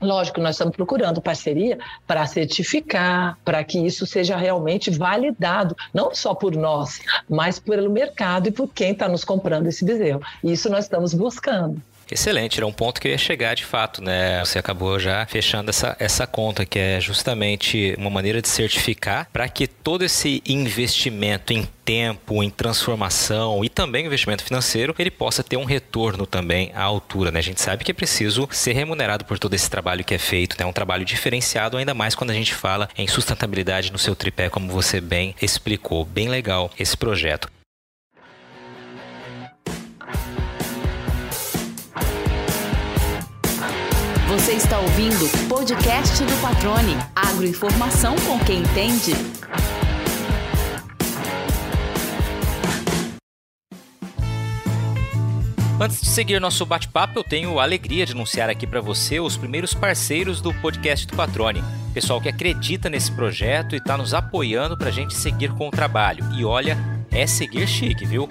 [0.00, 6.34] Lógico, nós estamos procurando parceria para certificar, para que isso seja realmente validado, não só
[6.34, 10.20] por nós, mas pelo mercado e por quem está nos comprando esse bezerro.
[10.44, 11.80] Isso nós estamos buscando.
[12.08, 14.38] Excelente, era um ponto que eu ia chegar de fato, né?
[14.44, 19.48] Você acabou já fechando essa, essa conta, que é justamente uma maneira de certificar para
[19.48, 25.56] que todo esse investimento em tempo, em transformação e também investimento financeiro, ele possa ter
[25.56, 27.40] um retorno também à altura, né?
[27.40, 30.56] A gente sabe que é preciso ser remunerado por todo esse trabalho que é feito,
[30.58, 30.64] né?
[30.64, 34.70] Um trabalho diferenciado, ainda mais quando a gente fala em sustentabilidade no seu tripé, como
[34.70, 36.04] você bem explicou.
[36.04, 37.48] Bem legal esse projeto.
[44.28, 46.96] Você está ouvindo o podcast do Patrone.
[47.14, 49.12] Agroinformação com quem entende.
[55.80, 59.36] Antes de seguir nosso bate-papo, eu tenho a alegria de anunciar aqui para você os
[59.36, 61.62] primeiros parceiros do podcast do Patrone.
[61.94, 65.70] Pessoal que acredita nesse projeto e está nos apoiando para a gente seguir com o
[65.70, 66.24] trabalho.
[66.34, 66.76] E olha,
[67.12, 68.28] é seguir chique, viu?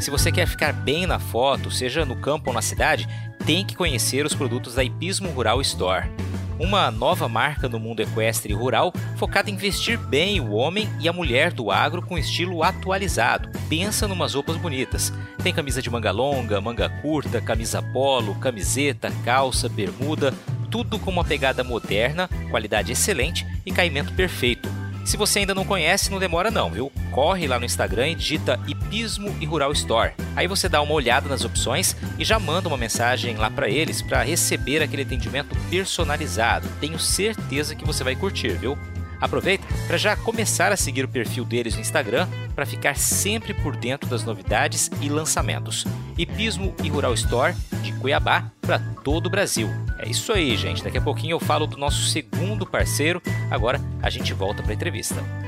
[0.00, 3.08] Se você quer ficar bem na foto, seja no campo ou na cidade,
[3.46, 6.10] tem que conhecer os produtos da Ipismo Rural Store.
[6.58, 11.08] Uma nova marca no mundo equestre e rural focada em vestir bem o homem e
[11.08, 13.48] a mulher do agro com estilo atualizado.
[13.68, 15.12] Pensa numas roupas bonitas.
[15.44, 20.34] Tem camisa de manga longa, manga curta, camisa polo, camiseta, calça, bermuda,
[20.68, 24.75] tudo com uma pegada moderna, qualidade excelente e caimento perfeito
[25.06, 26.90] se você ainda não conhece, não demora não, viu?
[27.12, 30.12] Corre lá no Instagram e digita Ipismo e Rural Store.
[30.34, 34.02] Aí você dá uma olhada nas opções e já manda uma mensagem lá para eles
[34.02, 36.68] para receber aquele atendimento personalizado.
[36.80, 38.76] Tenho certeza que você vai curtir, viu?
[39.20, 43.76] Aproveita para já começar a seguir o perfil deles no Instagram para ficar sempre por
[43.76, 45.84] dentro das novidades e lançamentos.
[46.16, 49.68] Ipismo e Rural Store de Cuiabá para todo o Brasil.
[49.98, 50.82] É isso aí, gente.
[50.82, 53.22] Daqui a pouquinho eu falo do nosso segundo parceiro.
[53.50, 55.45] Agora a gente volta para a entrevista.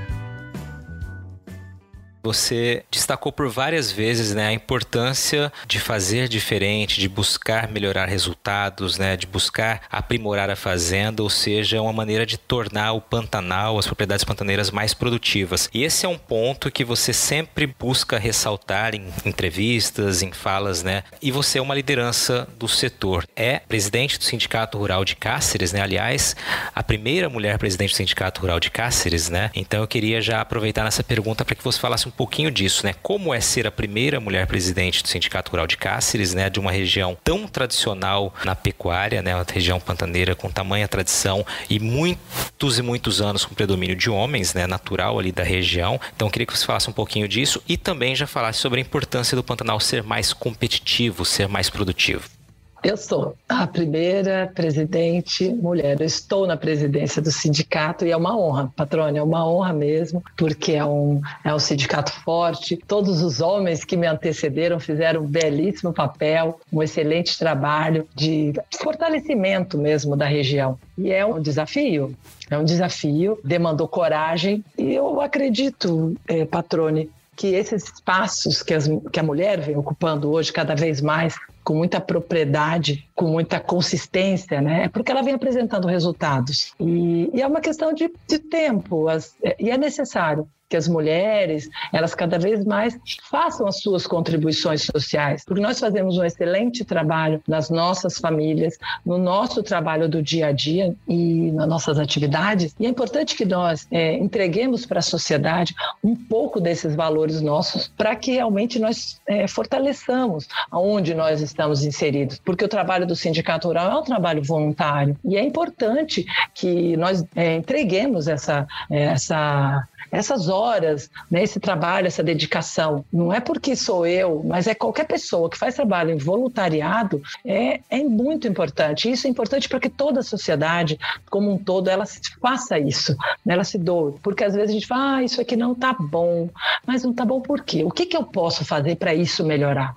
[2.22, 8.98] Você destacou por várias vezes né, a importância de fazer diferente, de buscar melhorar resultados,
[8.98, 13.86] né, de buscar aprimorar a fazenda, ou seja, uma maneira de tornar o Pantanal, as
[13.86, 15.70] propriedades pantaneiras mais produtivas.
[15.72, 21.04] E esse é um ponto que você sempre busca ressaltar em entrevistas, em falas, né?
[21.22, 23.26] E você é uma liderança do setor.
[23.36, 25.80] É presidente do Sindicato Rural de Cáceres, né?
[25.80, 26.34] Aliás,
[26.74, 29.50] a primeira mulher presidente do Sindicato Rural de Cáceres, né?
[29.54, 32.94] Então eu queria já aproveitar nessa pergunta para que você falasse um pouquinho disso, né?
[33.02, 36.50] Como é ser a primeira mulher presidente do Sindicato Rural de Cáceres, né?
[36.50, 39.34] De uma região tão tradicional na pecuária, né?
[39.34, 44.54] Uma região pantaneira com tamanha tradição e muitos e muitos anos com predomínio de homens,
[44.54, 44.66] né?
[44.66, 46.00] Natural ali da região.
[46.16, 49.36] Então, queria que você falasse um pouquinho disso e também já falasse sobre a importância
[49.36, 52.37] do Pantanal ser mais competitivo, ser mais produtivo.
[52.82, 56.00] Eu sou a primeira presidente mulher.
[56.00, 60.22] Eu estou na presidência do sindicato e é uma honra, patrônia, é uma honra mesmo,
[60.36, 62.76] porque é um, é um sindicato forte.
[62.76, 69.76] Todos os homens que me antecederam fizeram um belíssimo papel, um excelente trabalho de fortalecimento
[69.76, 70.78] mesmo da região.
[70.96, 72.14] E é um desafio,
[72.48, 78.88] é um desafio, demandou coragem e eu acredito, é, Patrone, que esses espaços que, as,
[79.12, 81.36] que a mulher vem ocupando hoje cada vez mais
[81.68, 84.84] com muita propriedade, com muita consistência, né?
[84.84, 86.72] É porque ela vem apresentando resultados.
[86.80, 91.68] E, e é uma questão de, de tempo, as, e é necessário que as mulheres,
[91.92, 92.98] elas cada vez mais
[93.30, 99.16] façam as suas contribuições sociais, porque nós fazemos um excelente trabalho nas nossas famílias, no
[99.16, 103.86] nosso trabalho do dia a dia e nas nossas atividades, e é importante que nós
[103.90, 109.46] é, entreguemos para a sociedade um pouco desses valores nossos para que realmente nós é,
[109.46, 115.16] fortaleçamos aonde nós estamos inseridos, porque o trabalho do sindicato rural é um trabalho voluntário
[115.24, 122.06] e é importante que nós é, entreguemos essa, é, essa essas horas, né, esse trabalho,
[122.06, 126.18] essa dedicação, não é porque sou eu, mas é qualquer pessoa que faz trabalho em
[126.18, 129.10] voluntariado, é, é muito importante.
[129.10, 130.98] Isso é importante para que toda a sociedade,
[131.30, 132.04] como um todo, ela
[132.40, 134.14] faça isso, né, ela se doe.
[134.22, 136.48] Porque às vezes a gente fala, ah, isso aqui não está bom.
[136.86, 137.84] Mas não está bom por quê?
[137.84, 139.94] O que, que eu posso fazer para isso melhorar?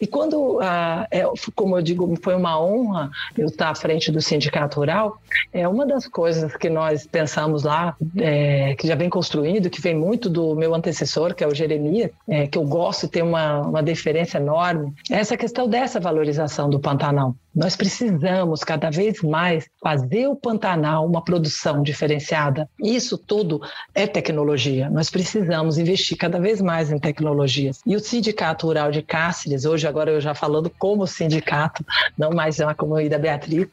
[0.00, 1.24] E quando, ah, é,
[1.54, 5.18] como eu digo, foi uma honra eu estar à frente do Sindicato Rural,
[5.52, 9.94] é uma das coisas que nós pensamos lá, é, que já vem construindo, que vem
[9.94, 13.82] muito do meu antecessor, que é o Jeremias, é, que eu gosto, tem uma, uma
[13.82, 17.34] deferência enorme, é essa questão dessa valorização do Pantanal.
[17.56, 22.68] Nós precisamos cada vez mais fazer o Pantanal uma produção diferenciada.
[22.78, 23.62] Isso tudo
[23.94, 24.90] é tecnologia.
[24.90, 27.80] Nós precisamos investir cada vez mais em tecnologias.
[27.86, 31.82] E o Sindicato Rural de Cáceres, hoje agora eu já falando como sindicato,
[32.18, 33.66] não mais uma como a Ida Beatriz,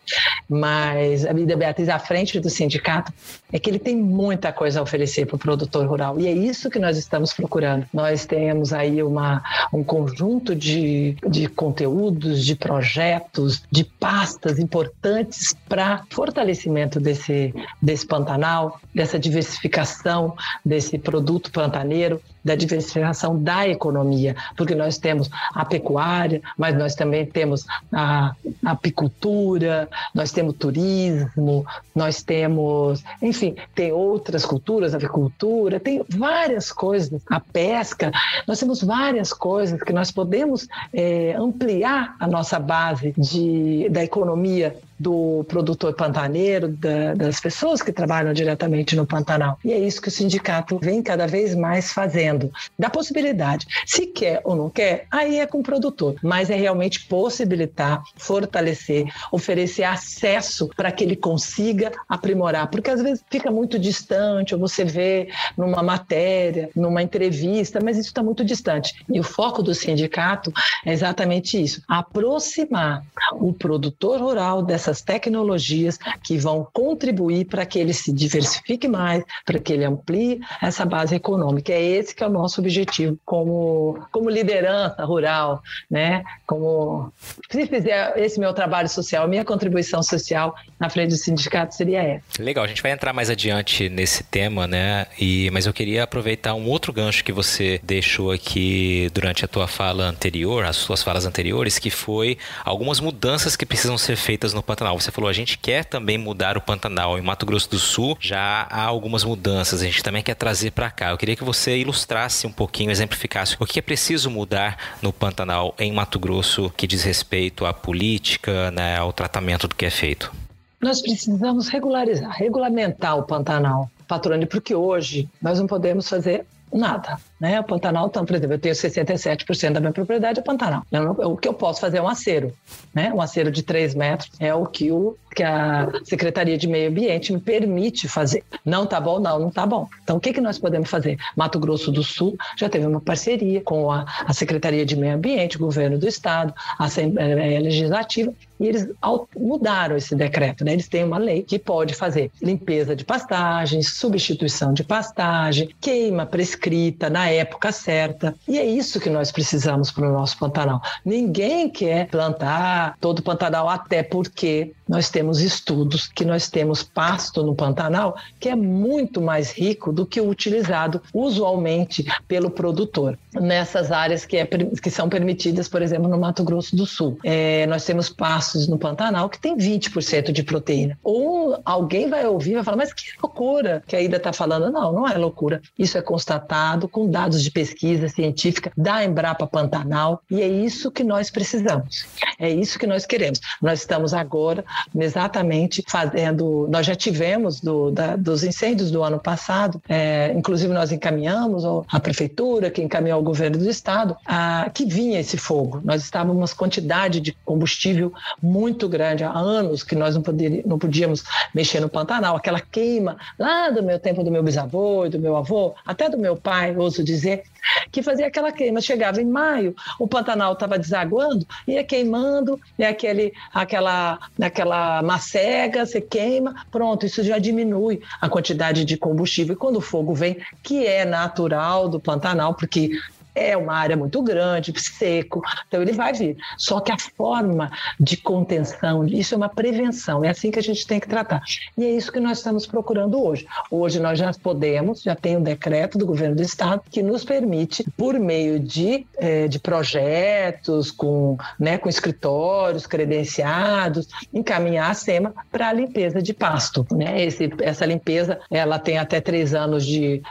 [0.47, 3.11] mas a Ida Beatriz à frente do sindicato,
[3.51, 6.17] é que ele tem muita coisa a oferecer para o produtor rural.
[6.19, 7.85] E é isso que nós estamos procurando.
[7.93, 16.03] Nós temos aí uma, um conjunto de, de conteúdos, de projetos, de pastas importantes para
[16.11, 17.51] fortalecimento desse,
[17.81, 25.63] desse Pantanal, dessa diversificação desse produto pantaneiro, da diversificação da economia, porque nós temos a
[25.63, 28.35] pecuária, mas nós também temos a,
[28.65, 31.65] apicultura, nós temos turismo,
[31.95, 38.11] nós temos, enfim, tem outras culturas, avicultura, tem várias coisas, a pesca,
[38.47, 44.75] nós temos várias coisas que nós podemos é, ampliar a nossa base de da economia
[44.99, 49.57] do produtor pantaneiro, da, das pessoas que trabalham diretamente no Pantanal.
[49.63, 52.51] E é isso que o sindicato vem cada vez mais fazendo.
[52.77, 53.65] Da possibilidade.
[53.85, 56.15] Se quer ou não quer, aí é com o produtor.
[56.23, 62.67] Mas é realmente possibilitar, fortalecer, oferecer acesso para que ele consiga aprimorar.
[62.67, 68.09] Porque às vezes fica muito distante, ou você vê numa matéria, numa entrevista, mas isso
[68.09, 69.03] está muito distante.
[69.09, 70.51] E o foco do sindicato
[70.85, 77.79] é exatamente isso: aproximar o produtor rural dessa essas tecnologias que vão contribuir para que
[77.79, 81.71] ele se diversifique mais, para que ele amplie essa base econômica.
[81.71, 86.23] É esse que é o nosso objetivo como, como liderança rural, né?
[86.45, 87.11] Como
[87.49, 92.23] se fizer esse meu trabalho social, minha contribuição social na frente do sindicato seria essa.
[92.39, 95.07] Legal, a gente vai entrar mais adiante nesse tema, né?
[95.19, 99.67] E mas eu queria aproveitar um outro gancho que você deixou aqui durante a tua
[99.67, 104.61] fala anterior, as suas falas anteriores, que foi algumas mudanças que precisam ser feitas no
[104.73, 104.99] Pantanal.
[104.99, 107.17] Você falou, a gente quer também mudar o Pantanal.
[107.17, 110.89] Em Mato Grosso do Sul já há algumas mudanças, a gente também quer trazer para
[110.89, 111.11] cá.
[111.11, 115.75] Eu queria que você ilustrasse um pouquinho, exemplificasse o que é preciso mudar no Pantanal
[115.77, 120.33] em Mato Grosso que diz respeito à política, né, ao tratamento do que é feito.
[120.81, 127.17] Nós precisamos regularizar, regulamentar o Pantanal, Patrone, porque hoje nós não podemos fazer nada.
[127.43, 127.59] Né?
[127.59, 130.81] O Pantanal, então, por exemplo, eu tenho 67% da minha propriedade é Pantanal.
[131.17, 132.53] o que eu posso fazer é um acero.
[132.93, 133.11] Né?
[133.13, 137.33] Um acero de 3 metros é o que, o que a Secretaria de Meio Ambiente
[137.33, 138.45] me permite fazer.
[138.63, 139.19] Não tá bom?
[139.19, 139.89] Não, não tá bom.
[140.01, 141.17] Então, o que, que nós podemos fazer?
[141.35, 145.57] Mato Grosso do Sul já teve uma parceria com a, a Secretaria de Meio Ambiente,
[145.57, 148.87] o governo do Estado, a Assembleia Legislativa, e eles
[149.35, 150.63] mudaram esse decreto.
[150.63, 150.73] Né?
[150.73, 157.09] Eles têm uma lei que pode fazer limpeza de pastagens, substituição de pastagem, queima prescrita
[157.09, 158.35] na época certa.
[158.47, 160.81] E é isso que nós precisamos para o nosso Pantanal.
[161.03, 167.43] Ninguém quer plantar todo o Pantanal, até porque nós temos estudos que nós temos pasto
[167.43, 173.91] no Pantanal que é muito mais rico do que o utilizado usualmente pelo produtor nessas
[173.91, 177.17] áreas que, é, que são permitidas, por exemplo, no Mato Grosso do Sul.
[177.23, 180.97] É, nós temos pastos no Pantanal que tem 20% de proteína.
[181.03, 184.71] Ou alguém vai ouvir e vai falar, mas que loucura que a Ida está falando.
[184.71, 185.61] Não, não é loucura.
[185.77, 191.03] Isso é constatado com dados de pesquisa científica da Embrapa Pantanal e é isso que
[191.03, 192.05] nós precisamos.
[192.39, 193.39] É isso que nós queremos.
[193.61, 194.63] Nós estamos agora
[194.95, 196.67] exatamente fazendo.
[196.69, 201.99] Nós já tivemos do, da, dos incêndios do ano passado, é, inclusive nós encaminhamos a
[201.99, 205.81] prefeitura, que encaminhou ao governo do estado, a, que vinha esse fogo.
[205.83, 210.23] Nós estávamos uma quantidade de combustível muito grande há anos que nós não,
[210.65, 212.35] não podíamos mexer no Pantanal.
[212.35, 216.17] Aquela queima lá do meu tempo do meu bisavô e do meu avô, até do
[216.17, 217.43] meu pai, ouso dizer,
[217.91, 218.81] que fazia aquela queima.
[218.81, 226.01] Chegava em maio, o Pantanal estava desaguando, ia queimando, e aquele, aquela, aquela macega, você
[226.01, 229.53] queima, pronto, isso já diminui a quantidade de combustível.
[229.53, 232.91] E quando o fogo vem, que é natural do Pantanal, porque
[233.35, 236.37] é uma área muito grande, seco, então ele vai vir.
[236.57, 240.85] Só que a forma de contenção, isso é uma prevenção, é assim que a gente
[240.85, 241.41] tem que tratar.
[241.77, 243.47] E é isso que nós estamos procurando hoje.
[243.71, 247.85] Hoje nós já podemos, já tem um decreto do governo do estado que nos permite,
[247.97, 255.69] por meio de, é, de projetos, com, né, com escritórios credenciados, encaminhar a SEMA para
[255.69, 256.85] a limpeza de pasto.
[256.91, 257.23] Né?
[257.23, 259.87] Esse, essa limpeza ela tem até três anos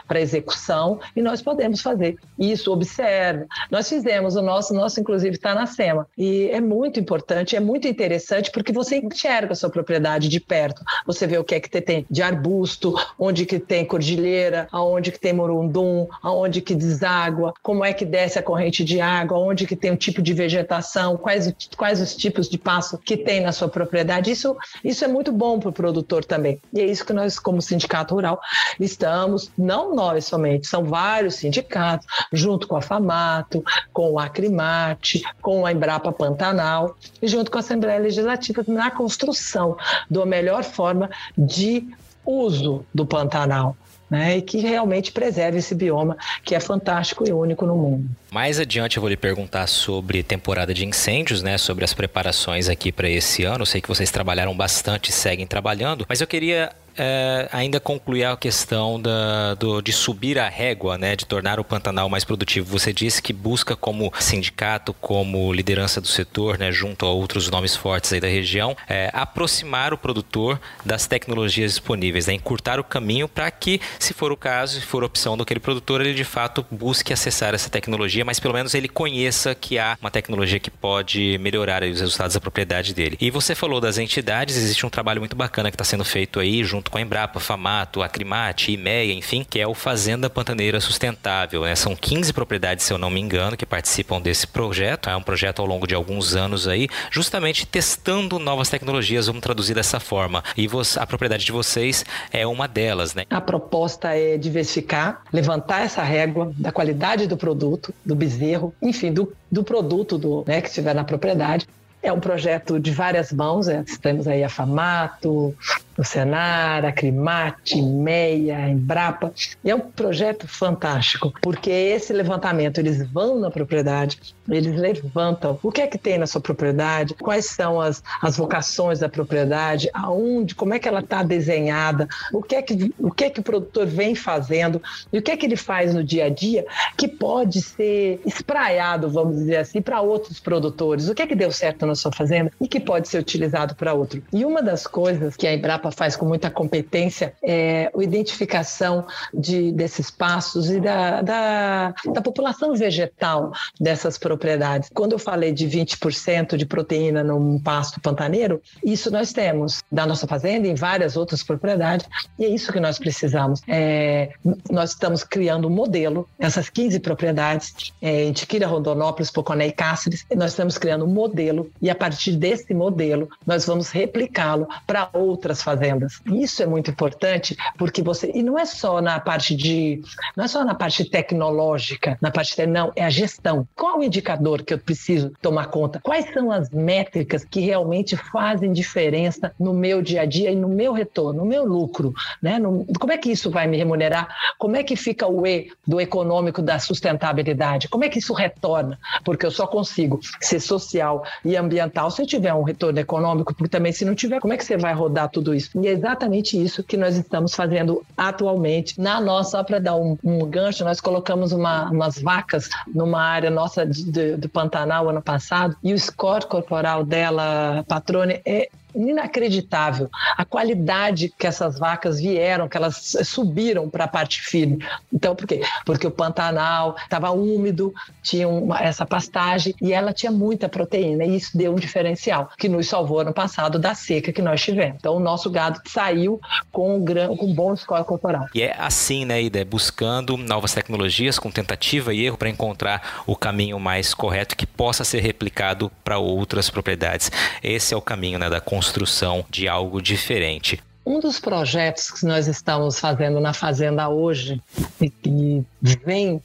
[0.07, 3.47] para execução e nós podemos fazer isso observando observa.
[3.71, 6.07] Nós fizemos o nosso, o nosso inclusive está na SEMA.
[6.17, 10.83] E é muito importante, é muito interessante porque você enxerga a sua propriedade de perto.
[11.05, 15.19] Você vê o que é que tem de arbusto, onde que tem cordilheira, aonde que
[15.19, 19.75] tem morundum, aonde que deságua, como é que desce a corrente de água, onde que
[19.75, 23.67] tem um tipo de vegetação, quais, quais os tipos de passo que tem na sua
[23.67, 24.31] propriedade.
[24.31, 26.59] Isso, isso é muito bom para o produtor também.
[26.73, 28.39] E é isso que nós, como sindicato rural,
[28.79, 35.65] estamos, não nós somente, são vários sindicatos, junto com a FAMATO, com o Acrimate, com
[35.65, 39.75] a Embrapa Pantanal e junto com a Assembleia Legislativa na construção
[40.09, 41.87] da melhor forma de
[42.25, 43.75] uso do Pantanal.
[44.09, 48.07] Né, e que realmente preserve esse bioma que é fantástico e único no mundo.
[48.29, 52.91] Mais adiante eu vou lhe perguntar sobre temporada de incêndios, né, sobre as preparações aqui
[52.91, 53.61] para esse ano.
[53.61, 58.25] Eu sei que vocês trabalharam bastante e seguem trabalhando, mas eu queria é, ainda concluir
[58.25, 62.67] a questão da, do, de subir a régua, né, de tornar o Pantanal mais produtivo.
[62.77, 67.75] Você disse que busca como sindicato, como liderança do setor, né, junto a outros nomes
[67.75, 73.27] fortes aí da região, é, aproximar o produtor das tecnologias disponíveis, né, encurtar o caminho
[73.27, 77.13] para que, se for o caso, se for opção daquele produtor, ele de fato busque
[77.13, 81.83] acessar essa tecnologia, mas pelo menos ele conheça que há uma tecnologia que pode melhorar
[81.83, 83.17] os resultados da propriedade dele.
[83.19, 86.63] E você falou das entidades, existe um trabalho muito bacana que está sendo feito aí
[86.63, 91.63] junto junto com a Embrapa, Famato, Acrimate, IMEA, enfim, que é o Fazenda Pantaneira Sustentável.
[91.63, 91.75] Né?
[91.75, 95.09] São 15 propriedades, se eu não me engano, que participam desse projeto.
[95.09, 99.73] É um projeto ao longo de alguns anos aí, justamente testando novas tecnologias, vamos traduzir
[99.73, 100.43] dessa forma.
[100.57, 100.67] E
[100.97, 103.23] a propriedade de vocês é uma delas, né?
[103.29, 109.31] A proposta é diversificar, levantar essa régua da qualidade do produto, do bezerro, enfim, do,
[109.49, 111.65] do produto do, né, que estiver na propriedade.
[112.01, 115.55] É um projeto de várias mãos, é, temos aí a Famato,
[115.97, 119.33] o Senar, a Crimate, Meia, Embrapa.
[119.63, 124.19] E é um projeto fantástico, porque esse levantamento, eles vão na propriedade,
[124.49, 128.99] eles levantam o que é que tem na sua propriedade, quais são as, as vocações
[128.99, 133.25] da propriedade, aonde, como é que ela está desenhada, o que, é que, o que
[133.25, 134.81] é que o produtor vem fazendo
[135.11, 136.65] e o que é que ele faz no dia a dia
[136.97, 141.09] que pode ser espraiado, vamos dizer assim, para outros produtores.
[141.09, 143.93] O que é que deu certo na sua fazenda e que pode ser utilizado para
[143.93, 144.21] outro.
[144.31, 149.71] E uma das coisas que a Embrapa faz com muita competência é a identificação de,
[149.71, 154.89] desses passos e da, da, da população vegetal dessas propriedades.
[154.93, 160.25] Quando eu falei de 20% de proteína num pasto pantaneiro, isso nós temos da nossa
[160.25, 162.07] fazenda em várias outras propriedades,
[162.39, 163.61] e é isso que nós precisamos.
[163.67, 164.31] É,
[164.69, 170.25] nós estamos criando um modelo, essas 15 propriedades, é, em Tiquira, Rondonópolis, Poconé e Cáceres,
[170.35, 175.61] nós estamos criando um modelo, e a partir desse modelo, nós vamos replicá-lo para outras
[175.61, 176.21] fazendas fazendas.
[176.25, 180.01] Isso é muito importante porque você e não é só na parte de
[180.35, 183.67] não é só na parte tecnológica, na parte de, não, é a gestão.
[183.75, 185.99] Qual o indicador que eu preciso tomar conta?
[186.01, 190.69] Quais são as métricas que realmente fazem diferença no meu dia a dia e no
[190.69, 192.59] meu retorno, no meu lucro, né?
[192.59, 194.27] No, como é que isso vai me remunerar?
[194.57, 197.87] Como é que fica o E do econômico da sustentabilidade?
[197.87, 198.99] Como é que isso retorna?
[199.23, 203.69] Porque eu só consigo ser social e ambiental se eu tiver um retorno econômico, porque
[203.69, 205.62] também se não tiver, como é que você vai rodar tudo isso?
[205.75, 208.99] E é exatamente isso que nós estamos fazendo atualmente.
[208.99, 213.51] Na nossa, só para dar um, um, gancho, nós colocamos uma, umas vacas numa área
[213.51, 221.33] nossa do Pantanal ano passado e o score corporal dela, Patrone, é inacreditável a qualidade
[221.37, 224.79] que essas vacas vieram, que elas subiram para a parte firme.
[225.11, 225.61] Então, por quê?
[225.85, 231.35] Porque o Pantanal estava úmido, tinha uma, essa pastagem e ela tinha muita proteína e
[231.35, 234.97] isso deu um diferencial que nos salvou ano passado da seca que nós tivemos.
[234.97, 236.39] Então, o nosso gado saiu
[236.71, 238.45] com um, gran, com um bom score corporal.
[238.53, 239.65] E é assim, né, Ida?
[239.65, 245.03] Buscando novas tecnologias com tentativa e erro para encontrar o caminho mais correto que possa
[245.03, 247.31] ser replicado para outras propriedades.
[247.61, 250.77] Esse é o caminho né, da construção construção de algo diferente.
[251.05, 254.61] Um dos projetos que nós estamos fazendo na Fazenda hoje,
[255.01, 256.41] e que vem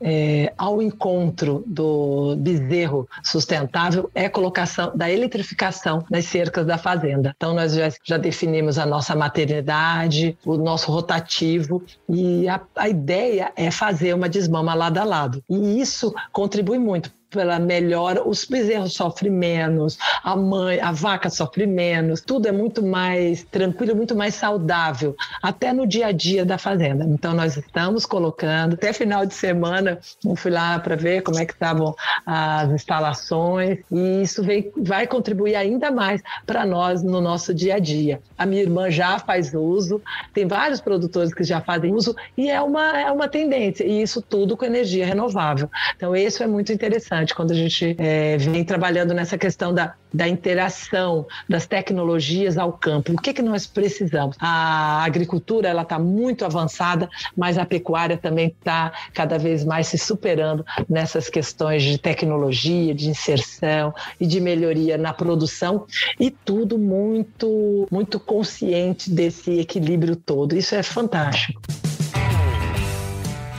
[0.00, 7.34] é, ao encontro do bezerro sustentável, é a colocação da eletrificação das cercas da Fazenda.
[7.36, 13.52] Então, nós já, já definimos a nossa maternidade, o nosso rotativo, e a, a ideia
[13.54, 15.42] é fazer uma desmama lado a lado.
[15.48, 21.66] E isso contribui muito pela melhora, os bezerros sofrem menos, a mãe, a vaca sofre
[21.66, 26.58] menos, tudo é muito mais tranquilo, muito mais saudável, até no dia a dia da
[26.58, 27.04] fazenda.
[27.04, 31.46] Então nós estamos colocando, até final de semana, eu fui lá para ver como é
[31.46, 31.94] que estavam
[32.26, 37.78] as instalações e isso vem, vai contribuir ainda mais para nós no nosso dia a
[37.78, 38.20] dia.
[38.36, 40.02] A minha irmã já faz uso,
[40.34, 44.20] tem vários produtores que já fazem uso e é uma, é uma tendência, e isso
[44.20, 45.70] tudo com energia renovável.
[45.96, 49.94] Então isso é muito interessante importante quando a gente é, vem trabalhando nessa questão da,
[50.12, 53.12] da interação das tecnologias ao campo.
[53.12, 54.36] O que, que nós precisamos?
[54.40, 59.98] A agricultura ela está muito avançada, mas a pecuária também está cada vez mais se
[59.98, 65.86] superando nessas questões de tecnologia, de inserção e de melhoria na produção
[66.18, 70.56] e tudo muito muito consciente desse equilíbrio todo.
[70.56, 71.60] Isso é fantástico.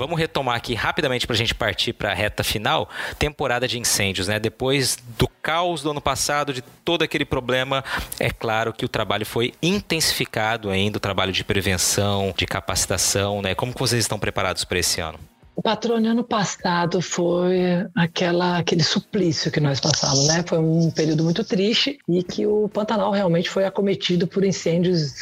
[0.00, 2.88] Vamos retomar aqui rapidamente para a gente partir para a reta final.
[3.18, 4.40] Temporada de incêndios, né?
[4.40, 7.84] Depois do caos do ano passado, de todo aquele problema,
[8.18, 13.54] é claro que o trabalho foi intensificado ainda, o trabalho de prevenção, de capacitação, né?
[13.54, 15.18] Como vocês estão preparados para esse ano?
[15.54, 20.42] O patrônio ano passado foi aquela, aquele suplício que nós passamos, né?
[20.46, 25.12] Foi um período muito triste e que o Pantanal realmente foi acometido por incêndios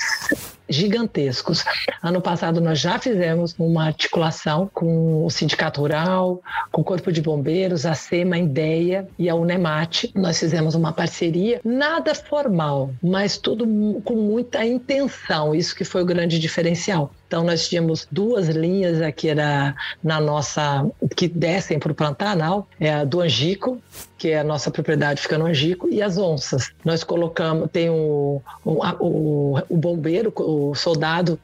[0.69, 1.65] gigantescos.
[2.03, 7.23] Ano passado nós já fizemos uma articulação com o Sindicato Rural, com o Corpo de
[7.23, 10.11] Bombeiros, a SEMA, a IDEA e a Unemate.
[10.15, 13.67] Nós fizemos uma parceria, nada formal, mas tudo
[14.05, 15.55] com muita intenção.
[15.55, 17.13] Isso que foi o grande diferencial.
[17.27, 22.91] Então nós tínhamos duas linhas aqui na, na nossa que descem para o Pantanal, é
[22.91, 23.79] a do Angico,
[24.17, 26.71] que é a nossa propriedade fica no Angico, e as onças.
[26.83, 31.39] Nós colocamos, tem o, o, o, o bombeiro, o soldado,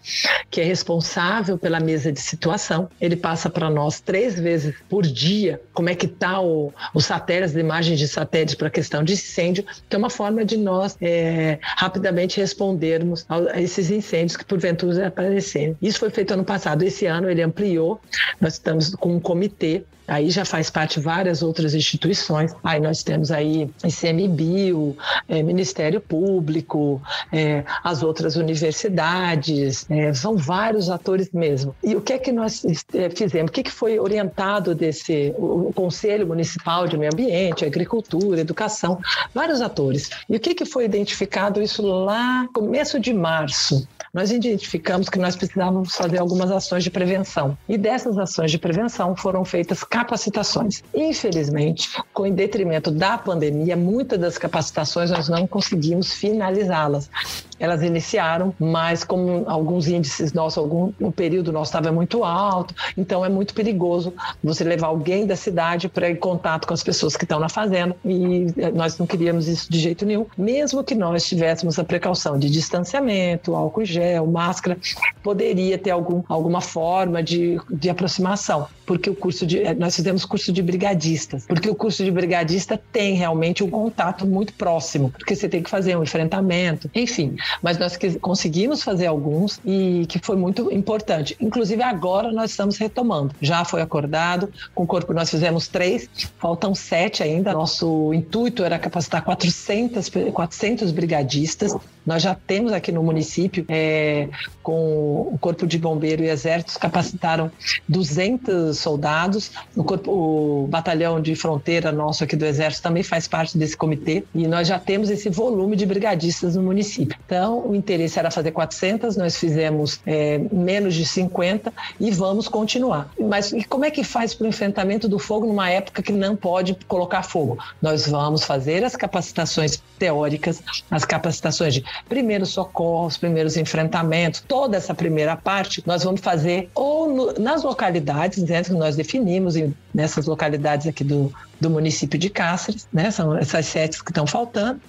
[0.50, 2.88] que é responsável pela mesa de situação.
[3.00, 7.54] Ele passa para nós três vezes por dia como é que está o, os satélites,
[7.56, 12.40] imagens de satélites para questão de incêndio, que é uma forma de nós é, rapidamente
[12.40, 15.76] respondermos a esses incêndios que porventura aparecerem.
[15.80, 16.82] Isso foi feito ano passado.
[16.82, 18.00] Esse ano ele ampliou.
[18.40, 22.54] Nós estamos com um comitê Aí já faz parte várias outras instituições.
[22.62, 24.96] Aí nós temos aí ICMBio,
[25.28, 27.00] é, Ministério Público,
[27.32, 31.74] é, as outras universidades, é, são vários atores mesmo.
[31.82, 33.50] E o que é que nós é, fizemos?
[33.50, 38.98] O que, é que foi orientado desse o Conselho Municipal de Meio Ambiente, Agricultura, Educação,
[39.34, 40.10] vários atores.
[40.28, 43.86] E o que, é que foi identificado isso lá começo de março?
[44.14, 47.58] Nós identificamos que nós precisávamos fazer algumas ações de prevenção.
[47.68, 50.84] E dessas ações de prevenção foram feitas capacitações.
[50.94, 57.10] Infelizmente, com em detrimento da pandemia, muitas das capacitações nós não conseguimos finalizá-las.
[57.58, 63.24] Elas iniciaram, mas como alguns índices nossos, algum o período nosso estava muito alto, então
[63.24, 67.16] é muito perigoso você levar alguém da cidade para ir em contato com as pessoas
[67.16, 70.94] que estão na fazenda e eh, nós não queríamos isso de jeito nenhum, mesmo que
[70.94, 74.78] nós tivéssemos a precaução de distanciamento, álcool gel, máscara,
[75.22, 80.24] poderia ter algum, alguma forma de, de aproximação, porque o curso de eh, nós fizemos
[80.24, 85.34] curso de brigadistas, porque o curso de brigadista tem realmente um contato muito próximo, porque
[85.34, 87.36] você tem que fazer um enfrentamento, enfim.
[87.62, 91.36] Mas nós conseguimos fazer alguns e que foi muito importante.
[91.40, 93.34] Inclusive agora nós estamos retomando.
[93.40, 97.52] Já foi acordado, com o corpo nós fizemos três, faltam sete ainda.
[97.52, 101.74] Nosso intuito era capacitar 400, 400 brigadistas.
[102.06, 104.28] Nós já temos aqui no município, é,
[104.62, 107.50] com o Corpo de Bombeiro e Exércitos, capacitaram
[107.88, 109.50] 200 soldados.
[109.74, 114.24] O, corpo, o batalhão de fronteira nosso aqui do Exército também faz parte desse comitê
[114.34, 117.16] e nós já temos esse volume de brigadistas no município.
[117.24, 123.10] Então, o interesse era fazer 400, nós fizemos é, menos de 50 e vamos continuar.
[123.18, 126.36] Mas e como é que faz para o enfrentamento do fogo numa época que não
[126.36, 127.58] pode colocar fogo?
[127.80, 134.94] Nós vamos fazer as capacitações teóricas, as capacitações de primeiros socorros, primeiros enfrentamentos, toda essa
[134.94, 139.54] primeira parte nós vamos fazer ou no, nas localidades, dentro que nós definimos,
[139.92, 143.10] nessas localidades aqui do, do município de Cáceres, né?
[143.10, 144.80] São essas sete que estão faltando.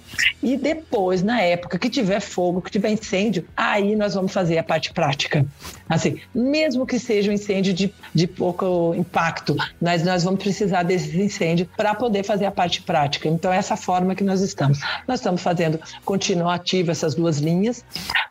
[0.42, 4.62] E depois, na época que tiver fogo, que tiver incêndio, aí nós vamos fazer a
[4.62, 5.46] parte prática.
[5.88, 11.16] Assim, mesmo que seja um incêndio de, de pouco impacto, nós, nós vamos precisar desse
[11.20, 13.28] incêndio para poder fazer a parte prática.
[13.28, 14.80] Então, é essa forma que nós estamos.
[15.06, 17.84] Nós estamos fazendo continuativo essas duas linhas.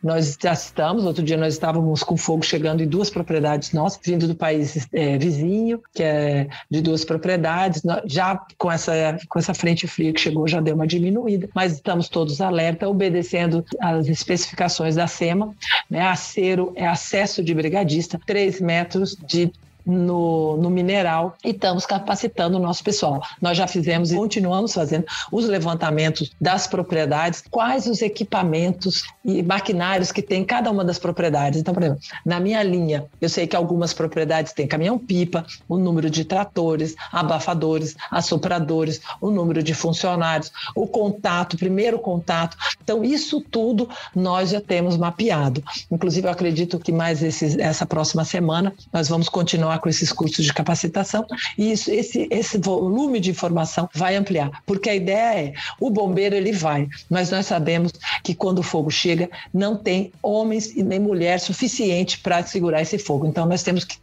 [0.03, 4.27] Nós já estamos, outro dia nós estávamos com fogo chegando em duas propriedades nossas, vindo
[4.27, 7.81] do país é, vizinho, que é de duas propriedades.
[8.05, 11.73] Já já com essa, com essa frente fria que chegou, já deu uma diminuída, mas
[11.73, 15.53] estamos todos alerta, obedecendo as especificações da SEMA.
[15.89, 16.01] Né?
[16.01, 19.51] Acero é acesso de brigadista, 3 metros de
[19.85, 23.21] no, no mineral e estamos capacitando o nosso pessoal.
[23.41, 30.11] Nós já fizemos e continuamos fazendo os levantamentos das propriedades, quais os equipamentos e maquinários
[30.11, 31.59] que tem cada uma das propriedades.
[31.59, 36.09] Então, por exemplo, na minha linha, eu sei que algumas propriedades têm caminhão-pipa, o número
[36.09, 42.57] de tratores, abafadores, assopradores, o número de funcionários, o contato, primeiro contato.
[42.83, 45.63] Então, isso tudo nós já temos mapeado.
[45.91, 50.11] Inclusive, eu acredito que mais esse, essa próxima semana nós vamos continuar continuar com esses
[50.11, 51.25] cursos de capacitação
[51.57, 56.35] e isso, esse, esse volume de informação vai ampliar, porque a ideia é o bombeiro
[56.35, 57.91] ele vai, mas nós sabemos
[58.23, 62.97] que quando o fogo chega não tem homens e nem mulher suficiente para segurar esse
[62.97, 63.25] fogo.
[63.25, 63.97] Então nós temos que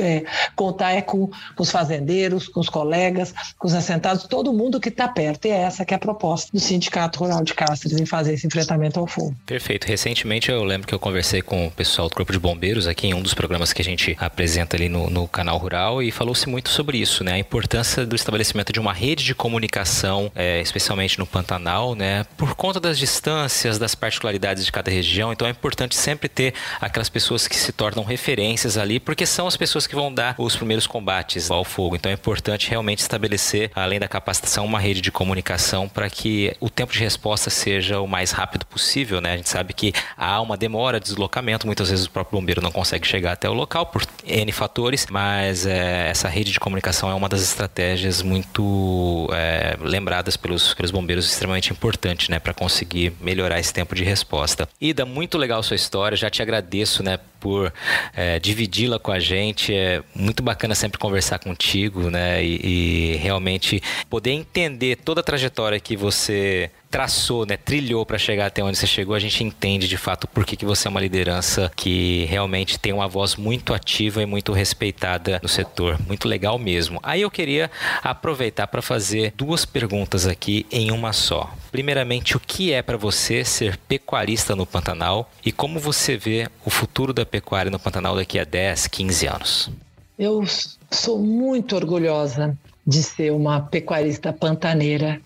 [0.00, 0.24] é,
[0.54, 4.88] contar é com, com, os fazendeiros, com os colegas, com os assentados, todo mundo que
[4.88, 5.46] está perto.
[5.46, 8.46] E é essa que é a proposta do Sindicato Rural de Cáceres em fazer esse
[8.46, 9.34] enfrentamento ao fogo.
[9.46, 9.86] Perfeito.
[9.86, 13.14] Recentemente eu lembro que eu conversei com o pessoal do Corpo de Bombeiros aqui em
[13.14, 16.68] um dos programas que a gente apresenta ali no, no canal rural e falou-se muito
[16.68, 17.32] sobre isso, né?
[17.32, 22.24] A importância do estabelecimento de uma rede de comunicação, é, especialmente no Pantanal, né?
[22.36, 25.32] Por conta das distâncias, das particularidades de cada região.
[25.32, 29.56] Então é importante sempre ter aquelas pessoas que se tornam referências ali, porque são as
[29.56, 31.96] pessoas que vão dar os primeiros combates ao fogo.
[31.96, 36.68] Então é importante realmente estabelecer, além da capacitação, uma rede de comunicação para que o
[36.68, 39.32] tempo de resposta seja o mais rápido possível, né?
[39.32, 42.70] A gente sabe que há uma demora de deslocamento, muitas vezes o próprio bombeiro não
[42.70, 47.14] consegue chegar até o local por N fatores, mas é, essa rede de comunicação é
[47.14, 53.58] uma das estratégias muito é, lembradas pelos, pelos bombeiros, extremamente importante, né, para conseguir melhorar
[53.58, 54.68] esse tempo de resposta.
[54.80, 57.72] Ida, muito legal sua história, já te agradeço, né, por
[58.14, 59.74] é, dividi-la com a gente.
[59.74, 62.42] É muito bacana sempre conversar contigo, né?
[62.42, 68.46] E, e, realmente poder entender toda a trajetória que você traçou, né, trilhou para chegar
[68.46, 71.00] até onde você chegou, a gente entende de fato por que, que você é uma
[71.00, 75.98] liderança que realmente tem uma voz muito ativa e muito respeitada no setor.
[76.06, 76.98] Muito legal mesmo.
[77.02, 77.70] Aí eu queria
[78.02, 81.52] aproveitar para fazer duas perguntas aqui em uma só.
[81.70, 86.70] Primeiramente, o que é para você ser pecuarista no Pantanal e como você vê o
[86.70, 89.70] futuro da pecuária no Pantanal daqui a 10, 15 anos?
[90.18, 90.44] Eu
[90.90, 95.20] sou muito orgulhosa de ser uma pecuarista pantaneira.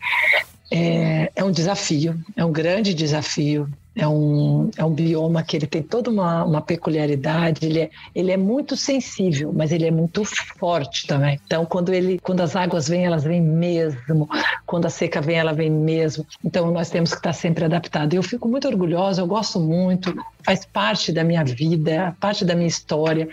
[0.74, 3.68] É, é, um desafio, é um grande desafio.
[3.94, 8.30] É um, é um bioma que ele tem toda uma, uma peculiaridade, ele é, ele
[8.30, 10.24] é muito sensível, mas ele é muito
[10.58, 11.38] forte também.
[11.46, 14.28] Então, quando, ele, quando as águas vêm, elas vêm mesmo.
[14.64, 16.26] Quando a seca vem, ela vem mesmo.
[16.42, 18.14] Então, nós temos que estar sempre adaptados.
[18.14, 22.68] Eu fico muito orgulhosa, eu gosto muito, faz parte da minha vida, parte da minha
[22.68, 23.28] história.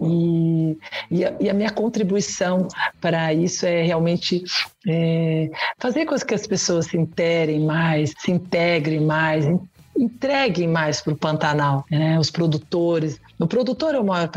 [0.00, 0.76] E,
[1.10, 2.68] e, a, e a minha contribuição
[3.00, 4.44] para isso é realmente
[4.86, 9.46] é, fazer com que as pessoas se interem mais, se integrem mais,
[9.96, 12.18] entreguem mais para o Pantanal, né?
[12.18, 13.20] os produtores.
[13.42, 14.30] O produtor é o maior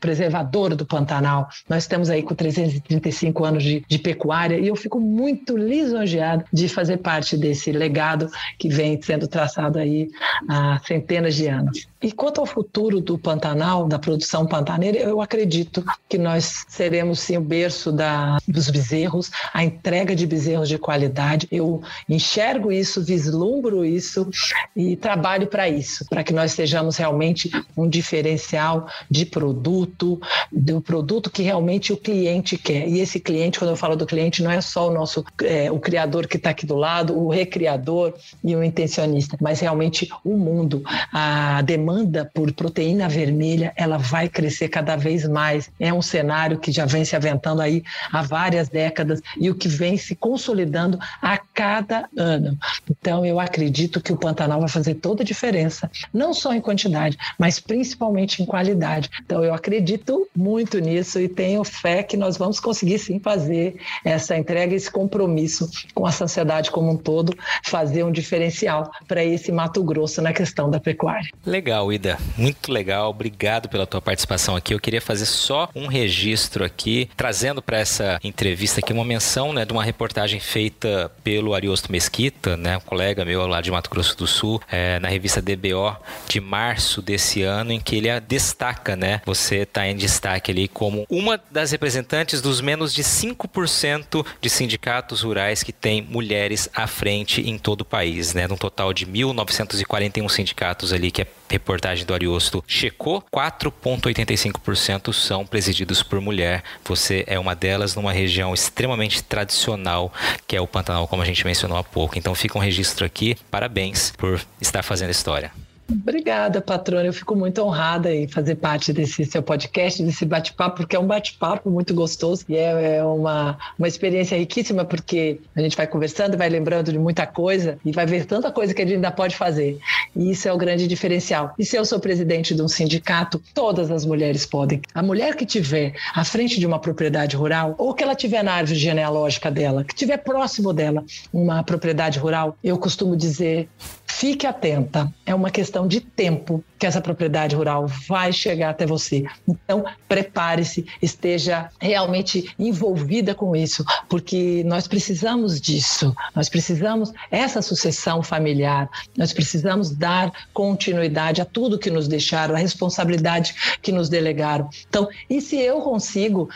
[0.00, 1.48] preservador do Pantanal.
[1.68, 6.68] Nós estamos aí com 335 anos de, de pecuária e eu fico muito lisonjeado de
[6.68, 10.08] fazer parte desse legado que vem sendo traçado aí
[10.48, 11.88] há centenas de anos.
[12.00, 17.36] E quanto ao futuro do Pantanal, da produção pantaneira, eu acredito que nós seremos sim
[17.36, 21.48] o berço da, dos bezerros, a entrega de bezerros de qualidade.
[21.50, 24.30] Eu enxergo isso, vislumbro isso
[24.76, 30.20] e trabalho para isso, para que nós sejamos realmente um diferencial de produto,
[30.52, 32.88] do produto que realmente o cliente quer.
[32.88, 35.78] E esse cliente, quando eu falo do cliente, não é só o nosso é, o
[35.78, 40.82] criador que está aqui do lado, o recriador e o intencionista, mas realmente o mundo,
[41.12, 45.70] a demanda demanda por proteína vermelha ela vai crescer cada vez mais.
[45.78, 47.82] É um cenário que já vem se aventando aí
[48.12, 52.58] há várias décadas e o que vem se consolidando a cada ano.
[52.90, 57.16] Então eu acredito que o Pantanal vai fazer toda a diferença, não só em quantidade,
[57.38, 59.10] mas principalmente em qualidade.
[59.24, 64.36] Então eu acredito muito nisso e tenho fé que nós vamos conseguir sim fazer essa
[64.36, 69.82] entrega, esse compromisso com a sociedade como um todo, fazer um diferencial para esse Mato
[69.82, 71.30] Grosso na questão da pecuária.
[71.44, 72.18] Legal, Ida.
[72.36, 73.10] Muito legal.
[73.10, 74.74] Obrigado pela tua participação aqui.
[74.74, 79.64] Eu queria fazer só um registro aqui, trazendo para essa entrevista aqui uma menção né,
[79.64, 84.16] de uma reportagem feita pelo Ariosto Mesquita, né, um colega meu lá de Mato Grosso
[84.16, 85.96] do Sul, é, na revista DBO
[86.28, 89.20] de março desse ano, em que ele destaca, né?
[89.24, 95.22] Você está em destaque ali como uma das representantes dos menos de 5% de sindicatos
[95.22, 98.46] rurais que tem mulheres à frente em todo o país, né?
[98.46, 106.02] Num total de 1.941 sindicatos ali que é reportagem do Ariosto checou, 4,85% são presididos
[106.02, 106.62] por mulher.
[106.84, 110.12] Você é uma delas numa região extremamente tradicional,
[110.46, 112.18] que é o Pantanal, como a gente mencionou há pouco.
[112.18, 113.36] Então fica um registro aqui.
[113.50, 115.50] Parabéns por estar fazendo história.
[115.90, 117.06] Obrigada, patrona.
[117.06, 121.06] Eu fico muito honrada em fazer parte desse seu podcast, desse bate-papo, porque é um
[121.06, 126.36] bate-papo muito gostoso e é, é, uma, uma experiência riquíssima, porque a gente vai conversando,
[126.36, 129.34] vai lembrando de muita coisa e vai ver tanta coisa que a gente ainda pode
[129.34, 129.78] fazer.
[130.14, 131.54] E isso é o grande diferencial.
[131.58, 134.82] E se eu sou presidente de um sindicato, todas as mulheres podem.
[134.94, 138.52] A mulher que tiver à frente de uma propriedade rural, ou que ela tiver na
[138.52, 143.70] árvore genealógica dela, que tiver próximo dela uma propriedade rural, eu costumo dizer
[144.10, 149.24] Fique atenta, é uma questão de tempo que essa propriedade rural vai chegar até você.
[149.46, 156.16] Então, prepare-se, esteja realmente envolvida com isso, porque nós precisamos disso.
[156.34, 162.58] Nós precisamos essa sucessão familiar, nós precisamos dar continuidade a tudo que nos deixaram, a
[162.58, 164.68] responsabilidade que nos delegaram.
[164.88, 166.48] Então, e se eu consigo,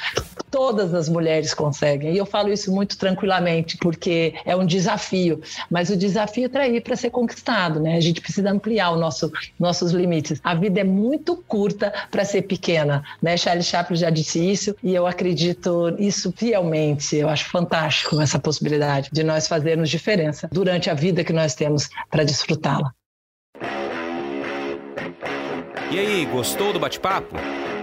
[0.53, 2.13] todas as mulheres conseguem.
[2.13, 6.81] E eu falo isso muito tranquilamente, porque é um desafio, mas o desafio está aí
[6.81, 7.97] para ser conquistado né?
[7.97, 10.41] A gente precisa ampliar o nosso, nossos limites.
[10.43, 13.37] A vida é muito curta para ser pequena, né?
[13.37, 17.17] Charles Chaplin já disse isso e eu acredito isso fielmente.
[17.17, 21.89] Eu acho fantástico essa possibilidade de nós fazermos diferença durante a vida que nós temos
[22.11, 22.93] para desfrutá-la.
[25.91, 27.37] E aí, gostou do bate-papo?